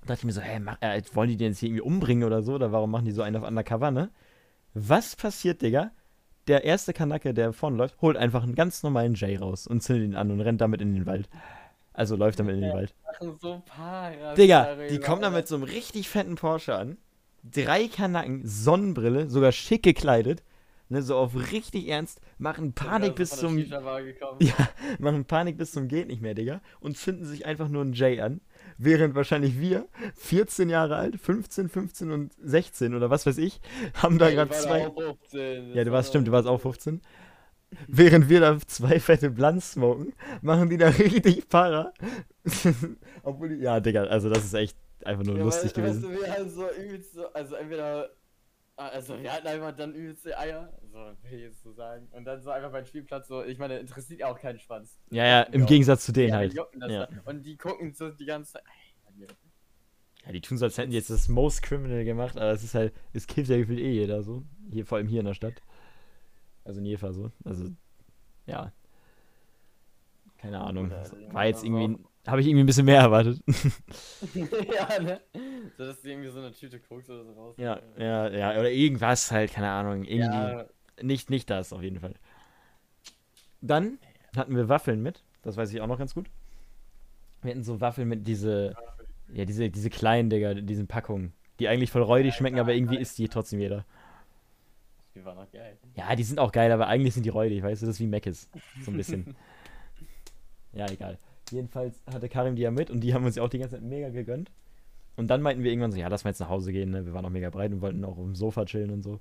[0.00, 2.24] Da dachte ich mir so, hä, mach, äh, wollen die den jetzt hier irgendwie umbringen
[2.24, 2.54] oder so?
[2.54, 4.10] Oder warum machen die so einen auf Undercover, ne?
[4.74, 5.90] Was passiert, Digga?
[6.46, 10.10] Der erste Kanacke, der vorne läuft, holt einfach einen ganz normalen Jay raus und zündet
[10.10, 11.28] ihn an und rennt damit in den Wald.
[11.92, 12.94] Also läuft damit in den Wald.
[13.40, 16.96] So Paras Digga, die kommen da mit so einem richtig fetten Porsche an.
[17.42, 20.42] Drei Kanacken, Sonnenbrille, sogar schick gekleidet
[20.88, 23.58] ne, so auf richtig ernst, machen Panik bis zum.
[23.58, 26.60] Ja, machen Panik bis zum Geht nicht mehr, Digga.
[26.80, 28.40] Und zünden sich einfach nur einen Jay an.
[28.76, 33.60] Während wahrscheinlich wir, 14 Jahre alt, 15, 15 und 16 oder was weiß ich,
[33.94, 34.90] haben da gerade zwei.
[35.74, 37.00] Ja, du warst, stimmt, du warst auch 15.
[37.86, 41.92] Während wir da zwei fette Blunts smoken, machen die da richtig Para.
[43.22, 46.02] Obwohl die, ja, Digga, also das ist echt einfach nur ja, lustig weil, gewesen.
[46.04, 48.10] Weißt du, wir halt so also entweder
[48.78, 52.08] also wir hatten einfach dann übelste Eier, so will ich jetzt so sagen.
[52.12, 55.00] Und dann so einfach beim Spielplatz so, ich meine, interessiert ja auch keinen Schwanz.
[55.10, 56.54] Ja, ja, im Gegensatz zu denen ja, halt.
[56.54, 57.08] Ja.
[57.24, 58.62] Und die gucken so die ganze Zeit.
[60.24, 62.74] Ja, die tun so, als hätten die jetzt das Most Criminal gemacht, aber es ist
[62.74, 64.44] halt, es kifft ja gefühlt eh jeder so.
[64.70, 65.62] Hier, vor allem hier in der Stadt.
[66.64, 67.32] Also in Jefa so.
[67.44, 67.70] Also,
[68.46, 68.72] ja.
[70.36, 70.90] Keine Ahnung.
[71.32, 73.40] War jetzt irgendwie habe ich irgendwie ein bisschen mehr erwartet.
[74.34, 75.20] ja, ne?
[75.76, 77.54] So, dass du irgendwie so eine Tüte Koks oder so raus.
[77.58, 78.58] Ja, ja, ja.
[78.58, 80.04] Oder irgendwas halt, keine Ahnung.
[80.04, 80.36] Irgendwie.
[80.36, 80.66] Ja.
[81.00, 82.14] Nicht, nicht das, auf jeden Fall.
[83.60, 83.98] Dann
[84.36, 85.24] hatten wir Waffeln mit.
[85.42, 86.28] Das weiß ich auch noch ganz gut.
[87.42, 88.74] Wir hatten so Waffeln mit diese.
[89.32, 91.32] Ja, diese, diese kleinen, Digga, diesen Packungen.
[91.60, 93.84] Die eigentlich voll räudig schmecken, ja, aber irgendwie isst die trotzdem jeder.
[95.14, 95.76] Die waren auch geil.
[95.96, 98.06] Ja, die sind auch geil, aber eigentlich sind die räudig, weißt du, das ist wie
[98.06, 98.48] Meckes.
[98.84, 99.34] So ein bisschen.
[100.72, 101.18] ja, egal.
[101.50, 103.84] Jedenfalls hatte Karim die ja mit und die haben uns ja auch die ganze Zeit
[103.84, 104.50] mega gegönnt.
[105.16, 107.04] Und dann meinten wir irgendwann so, ja, lass mal jetzt nach Hause gehen, ne?
[107.04, 109.18] Wir waren auch mega breit und wollten auch auf dem Sofa chillen und so.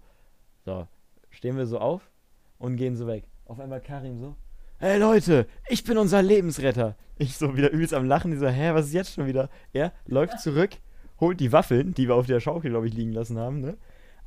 [0.63, 0.87] So,
[1.31, 2.11] stehen wir so auf
[2.59, 3.23] und gehen so weg.
[3.45, 4.35] Auf einmal Karim so,
[4.77, 6.95] hey Leute, ich bin unser Lebensretter.
[7.17, 9.49] Ich so wieder übelst am Lachen, die so, hä, was ist jetzt schon wieder?
[9.73, 10.71] Er läuft zurück,
[11.19, 13.77] holt die Waffeln, die wir auf der Schaukel, glaube ich, liegen lassen haben, ne?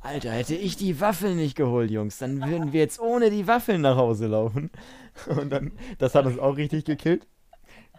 [0.01, 3.81] Alter, hätte ich die Waffeln nicht geholt, Jungs, dann würden wir jetzt ohne die Waffeln
[3.81, 4.71] nach Hause laufen.
[5.27, 7.27] Und dann, das hat uns auch richtig gekillt.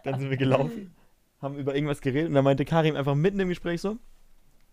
[0.03, 0.93] Dann sind wir gelaufen,
[1.41, 3.97] haben über irgendwas geredet und dann meinte Karim einfach mitten im Gespräch so,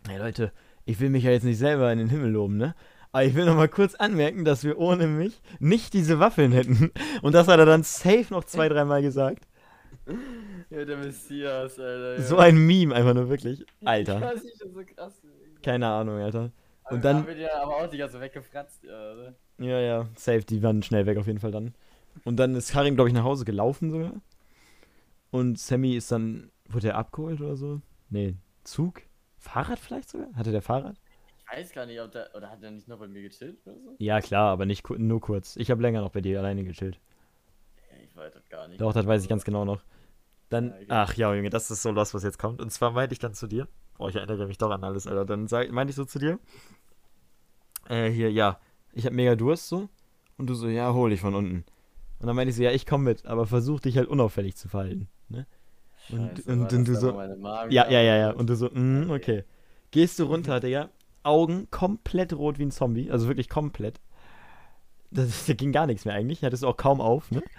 [0.08, 0.52] hey Leute,
[0.84, 2.74] ich will mich ja jetzt nicht selber in den Himmel loben, ne?
[3.12, 6.92] Aber ich will noch mal kurz anmerken, dass wir ohne mich nicht diese Waffeln hätten.
[7.22, 9.48] Und das hat er dann safe noch zwei, dreimal gesagt.
[10.70, 12.16] Ja, der Messias, Alter.
[12.18, 12.22] Ja.
[12.22, 13.64] So ein Meme, einfach nur wirklich.
[13.84, 14.20] Alter.
[14.20, 15.20] Das ist so krass.
[15.62, 16.52] Keine Ahnung, Alter.
[16.88, 19.34] Und dann haben wir die aber auch die ganze weggefratzt, ja, oder?
[19.58, 21.74] Ja, ja, safe, die waren schnell weg auf jeden Fall dann.
[22.24, 24.12] Und dann ist Karim, glaube ich, nach Hause gelaufen sogar.
[25.30, 27.80] Und Sammy ist dann, wurde er abgeholt oder so?
[28.08, 29.02] Nee, Zug?
[29.38, 30.32] Fahrrad vielleicht sogar?
[30.34, 30.96] Hatte der Fahrrad?
[31.38, 32.30] Ich weiß gar nicht, ob der.
[32.34, 33.94] Oder hat der nicht noch bei mir gechillt oder so?
[33.98, 35.56] Ja, klar, aber nicht nur kurz.
[35.56, 37.00] Ich habe länger noch bei dir alleine gechillt.
[38.04, 38.80] Ich weiß das gar nicht.
[38.80, 39.82] Doch, das weiß ich ganz genau noch.
[40.48, 40.86] Dann, Ja, okay.
[40.88, 42.60] ach ja, Junge, das ist so los, was jetzt kommt.
[42.60, 45.24] Und zwar meinte ich dann zu dir, boah, ich erinnere mich doch an alles, Alter.
[45.24, 46.38] Dann sag, meinte ich so zu dir,
[47.88, 48.58] äh, hier, ja,
[48.92, 49.88] ich hab mega Durst so.
[50.38, 51.64] Und du so, ja, hol dich von unten.
[52.18, 54.68] Und dann meinte ich so, ja, ich komm mit, aber versuch dich halt unauffällig zu
[54.68, 55.08] verhalten.
[55.30, 55.46] Ne?
[56.10, 57.20] Und, Scheiße, und, und du so,
[57.68, 58.30] ja, ja, ja, ja.
[58.30, 59.44] Und du so, mm, okay.
[59.90, 60.90] Gehst du runter, Digga,
[61.22, 64.00] Augen komplett rot wie ein Zombie, also wirklich komplett.
[65.10, 67.42] Das, da ging gar nichts mehr eigentlich, hattest du auch kaum auf, ne?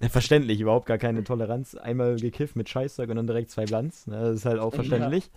[0.00, 1.74] Ja, verständlich, überhaupt gar keine Toleranz.
[1.74, 4.06] Einmal gekifft mit Scheißzeug und dann direkt zwei Blanz.
[4.06, 4.18] Ne?
[4.18, 5.30] Das ist halt auch verständlich.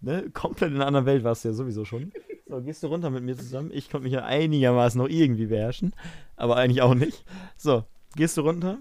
[0.00, 0.30] Ne?
[0.32, 2.12] Komplett in einer anderen Welt warst du ja sowieso schon.
[2.48, 3.70] So, gehst du runter mit mir zusammen.
[3.72, 5.94] Ich konnte mich ja einigermaßen noch irgendwie beherrschen,
[6.36, 7.24] aber eigentlich auch nicht.
[7.56, 7.84] So,
[8.16, 8.78] gehst du runter,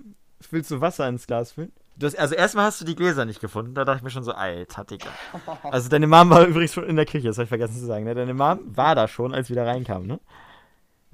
[0.52, 1.71] willst du Wasser ins Glas füllen?
[1.97, 3.73] Du hast, also erstmal hast du die Gläser nicht gefunden.
[3.73, 5.10] Da dachte ich mir schon so, alter Digga.
[5.63, 8.06] Also deine Mom war übrigens schon in der Küche, das habe ich vergessen zu sagen.
[8.06, 8.13] Ne?
[8.13, 10.19] Deine Mom war da schon, als wir da reinkamen, ne?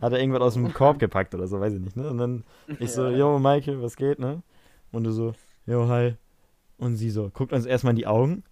[0.01, 2.09] Hat er irgendwas aus dem Korb gepackt oder so, weiß ich nicht, ne?
[2.09, 2.43] Und dann
[2.79, 3.15] ich so, Ja.
[3.17, 4.43] yo, Michael, was geht, ne?
[4.91, 5.33] Und du so,
[5.65, 6.15] yo, hi.
[6.77, 8.43] Und sie so, guckt uns erstmal in die Augen.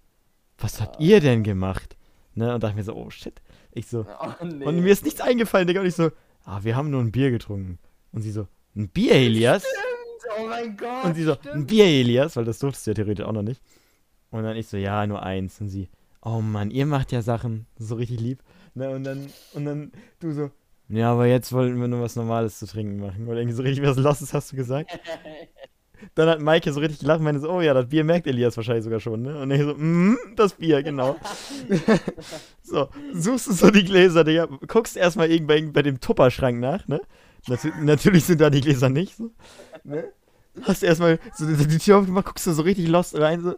[0.58, 1.98] Was habt ihr denn gemacht?
[2.34, 2.54] Ne?
[2.54, 3.42] Und dachte mir so, oh shit.
[3.74, 4.64] Ich so, Oh, nee.
[4.66, 5.82] und mir ist nichts eingefallen, Digga.
[5.82, 6.12] Und ich so,
[6.46, 7.78] ah, wir haben nur ein Bier getrunken.
[8.14, 9.66] Und sie so, ein Bier, Elias?
[10.40, 11.06] Oh mein Gott.
[11.06, 11.68] Und sie so, ein stimmt.
[11.68, 12.36] Bier, Elias?
[12.36, 13.62] Weil das durftest du ja theoretisch auch noch nicht.
[14.30, 15.60] Und dann ich so, ja, nur eins.
[15.62, 15.90] Und sie,
[16.22, 17.66] oh Mann, ihr macht ja Sachen.
[17.78, 18.44] So richtig lieb.
[18.74, 18.90] Ne?
[18.90, 20.52] Und dann, und dann du so,
[20.92, 23.28] ja, aber jetzt wollten wir nur was Normales zu trinken machen.
[23.28, 24.92] Oder irgendwie so richtig was Losses hast du gesagt.
[26.16, 28.58] Dann hat Maike so richtig gelacht und meinte so, oh ja, das Bier merkt Elias
[28.58, 29.40] wahrscheinlich sogar schon, ne?
[29.40, 31.16] Und ich so, mm, das Bier, genau.
[32.64, 36.88] so, suchst du so die Gläser, Digga, guckst erstmal irgendwann bei, bei dem Tupperschrank nach,
[36.88, 37.02] ne?
[37.48, 39.32] Natürlich sind da die Gläser nicht, so.
[39.84, 40.12] Ne?
[40.64, 43.56] Hast erstmal so die, Tür aufgemacht, guckst du so richtig lost rein, so.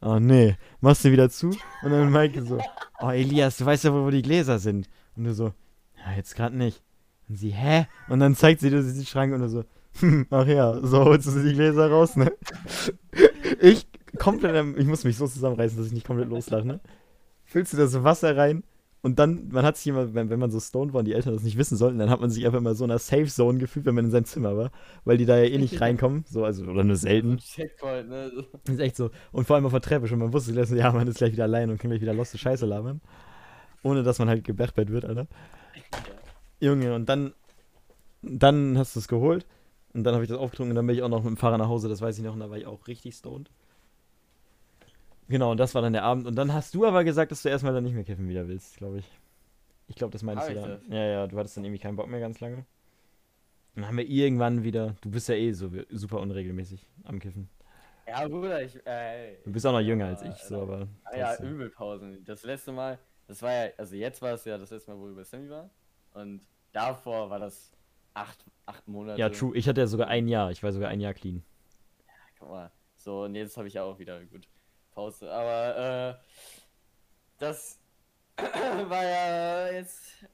[0.00, 1.48] Oh nee, machst du wieder zu.
[1.82, 2.58] Und dann Maike so,
[3.00, 4.88] oh Elias, du weißt ja, wo, wo die Gläser sind.
[5.16, 5.52] Und du so,
[5.96, 6.82] ja, jetzt gerade nicht.
[7.28, 7.86] Und sie, hä?
[8.08, 9.64] Und dann zeigt sie dir diesen Schrank und du so,
[10.00, 12.32] hm, ach ja, so holst du die Gläser raus, ne?
[13.60, 13.86] Ich
[14.18, 16.80] komplett, ich muss mich so zusammenreißen, dass ich nicht komplett loslache, ne?
[17.44, 18.62] Füllst du da so Wasser rein
[19.06, 21.32] und dann, man hat sich immer, wenn, wenn man so stoned war und die Eltern
[21.32, 23.60] das nicht wissen sollten, dann hat man sich einfach immer so in einer Safe Zone
[23.60, 24.72] gefühlt, wenn man in seinem Zimmer war,
[25.04, 27.38] weil die da ja eh nicht reinkommen, so, also, oder nur selten.
[27.38, 28.32] Checkpoint, ne?
[28.68, 29.12] Ist echt so.
[29.30, 30.18] Und vor allem auf der Treppe schon.
[30.18, 32.66] Man wusste, dass, ja, man ist gleich wieder allein und kann gleich wieder loste Scheiße
[32.66, 33.00] labern.
[33.84, 35.28] Ohne dass man halt gebechbett wird, Alter.
[36.58, 37.32] Junge, und dann,
[38.22, 39.46] dann hast du es geholt.
[39.94, 41.58] Und dann habe ich das aufgetrunken und dann bin ich auch noch mit dem Fahrer
[41.58, 43.52] nach Hause, das weiß ich noch, und da war ich auch richtig stoned.
[45.28, 46.26] Genau, und das war dann der Abend.
[46.26, 48.76] Und dann hast du aber gesagt, dass du erstmal dann nicht mehr kiffen wieder willst,
[48.76, 49.10] glaube ich.
[49.88, 50.80] Ich glaube, das meinst du dann.
[50.88, 52.64] Ja, ja, du hattest dann irgendwie keinen Bock mehr ganz lange.
[53.74, 57.48] Dann haben wir irgendwann wieder, du bist ja eh so super unregelmäßig am Kiffen.
[58.06, 58.74] Ja, Bruder, ich.
[58.86, 60.88] Äh, Du bist auch noch jünger als ja, ich, so, aber.
[61.04, 61.42] Ah, ja.
[61.42, 62.24] Übelpausen.
[62.24, 65.06] Das letzte Mal, das war ja, also jetzt war es ja das letzte Mal, wo
[65.06, 65.70] wir bei Sammy waren.
[66.14, 66.40] Und
[66.72, 67.72] davor war das
[68.14, 69.20] acht, acht Monate.
[69.20, 69.56] Ja, true.
[69.56, 70.50] Ich hatte ja sogar ein Jahr.
[70.52, 71.42] Ich war sogar ein Jahr clean.
[72.38, 72.70] Guck mal.
[72.96, 74.48] So, und jetzt habe ich ja auch wieder gut
[74.96, 75.30] Pause.
[75.30, 76.14] Aber, äh,
[77.38, 77.78] das
[78.36, 80.24] war ja jetzt.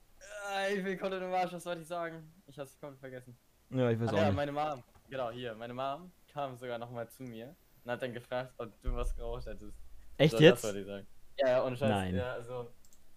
[0.55, 2.33] Äh, ich komplett im Arsch, was wollte ich sagen?
[2.47, 3.37] Ich hab's komplett vergessen.
[3.71, 4.37] Ja, ich weiß Ach auch ja, nicht.
[4.37, 4.83] meine Mom.
[5.11, 5.55] Genau, hier.
[5.57, 9.47] Meine Mom kam sogar nochmal zu mir und hat dann gefragt, ob du was geraucht
[9.47, 9.77] hättest.
[10.17, 10.63] Echt so, jetzt?
[10.63, 11.07] Das wollte ich sagen.
[11.39, 11.89] Ja, ohne Scheiß.
[11.89, 12.15] Nein.
[12.15, 12.71] Ja, also,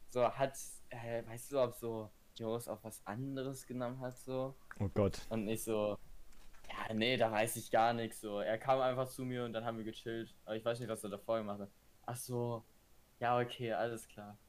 [0.09, 0.57] so hat,
[0.89, 4.55] äh, weißt du, ob so Jos auch was anderes genommen hat, so?
[4.79, 5.21] Oh Gott.
[5.29, 5.97] Und nicht so,
[6.93, 8.39] nee, da weiß ich gar nichts, so.
[8.39, 10.35] Er kam einfach zu mir und dann haben wir gechillt.
[10.45, 11.71] Aber ich weiß nicht, was er davor gemacht hat.
[12.01, 12.67] Ach so,
[13.19, 14.39] ja, okay, alles klar.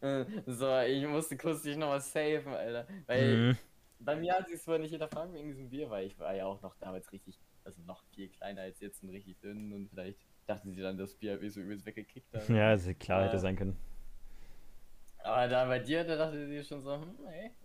[0.00, 2.88] Äh, So, ich musste kurz dich nochmal safen, Alter.
[3.06, 3.58] Weil Mhm.
[3.98, 6.46] bei mir hat sie es wohl nicht hinterfragt wegen diesem Bier, weil ich war ja
[6.46, 10.20] auch noch damals richtig, also noch viel kleiner als jetzt und richtig dünn und vielleicht
[10.46, 12.48] dachten sie dann, dass BRB so übelst weggekickt hat.
[12.48, 13.38] Ja, ist klar, hätte Ja.
[13.38, 13.76] sein können.
[15.18, 17.56] Aber da bei dir, da dachte sie schon so, hm, ey.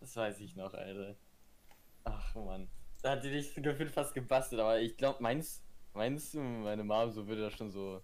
[0.00, 1.16] Das weiß ich noch, Alter.
[2.04, 2.68] Ach man.
[3.02, 5.62] Da hat die dich gefühlt fast gebastelt, aber ich glaube, meinst
[6.34, 8.02] du, meine Mom so würde das schon so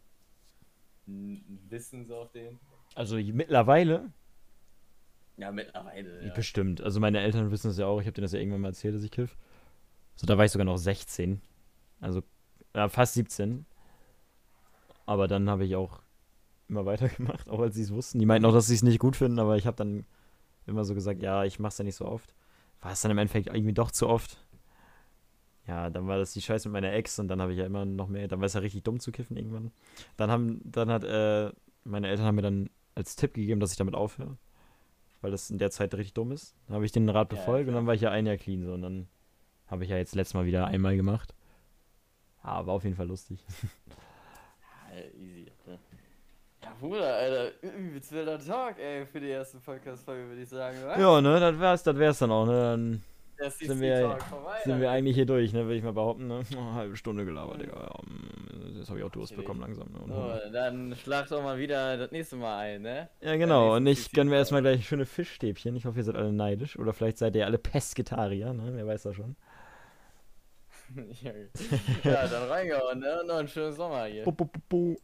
[1.07, 2.59] wissen, so auf den?
[2.95, 4.11] Also mittlerweile,
[5.37, 6.27] Ja, mittlerweile.
[6.27, 6.33] Ja.
[6.33, 6.81] bestimmt.
[6.81, 8.01] Also meine Eltern wissen es ja auch.
[8.01, 9.37] Ich habe denen das ja irgendwann mal erzählt, dass ich kiff.
[10.17, 11.43] So, da war ich sogar noch 16.
[12.01, 12.23] Also
[12.75, 13.67] ja, fast 17.
[15.05, 16.01] Aber dann habe ich auch
[16.69, 18.19] immer weitergemacht, auch als sie es wussten.
[18.19, 20.07] Die meinten auch, dass sie es nicht gut finden, aber ich habe dann
[20.67, 22.35] immer so gesagt, ja, ich mach's ja nicht so oft.
[22.81, 24.39] War es dann im Endeffekt irgendwie doch zu oft.
[25.67, 27.85] Ja, dann war das die Scheiße mit meiner Ex und dann habe ich ja immer
[27.85, 29.73] noch mehr, dann war es ja richtig dumm zu kiffen irgendwann.
[30.17, 31.51] Dann haben, dann hat, äh,
[31.83, 34.37] meine Eltern haben mir dann als Tipp gegeben, dass ich damit aufhöre.
[35.23, 36.55] Weil das in der Zeit richtig dumm ist.
[36.67, 37.81] Dann habe ich den Rat Ja, befolgt und klar.
[37.81, 39.09] dann war ich ja ein Jahr clean so und dann
[39.67, 41.35] habe ich ja jetzt letztes Mal wieder einmal gemacht.
[42.45, 43.45] Ja, war auf jeden Fall lustig.
[44.95, 45.46] Ja, easy.
[46.81, 50.99] Bruder, Alter, übelst wilder Talk, ey, für die erste Podcast-Folge, würde ich sagen, oder?
[50.99, 52.53] Ja, ne, das wär's, das wär's dann auch, ne?
[53.39, 54.57] Dann sind wir- vorbei.
[54.65, 56.41] sind wir eigentlich hier durch, ne, würde ich mal behaupten, ne?
[56.57, 57.91] Oh, halbe Stunde gelabert, Digga.
[58.07, 60.01] Mm, jetzt habe ich auch Durst bekommen langsam, ne?
[60.07, 63.09] So, dann schlag doch mal wieder das nächste Mal ein, ne?
[63.21, 63.77] Ja, genau.
[63.77, 65.77] Und ich CC gönne mir erstmal gleich schöne Fischstäbchen.
[65.77, 66.79] Ich hoffe, ihr seid alle neidisch.
[66.79, 68.71] Oder vielleicht seid ihr alle Pesketarier, ne?
[68.75, 69.37] Wer weiß das schon.
[72.05, 73.21] ja, dann reingehauen, ne?
[73.21, 74.23] Und noch einen schönen Sommer hier.
[74.25, 74.97] Bu, bu, bu.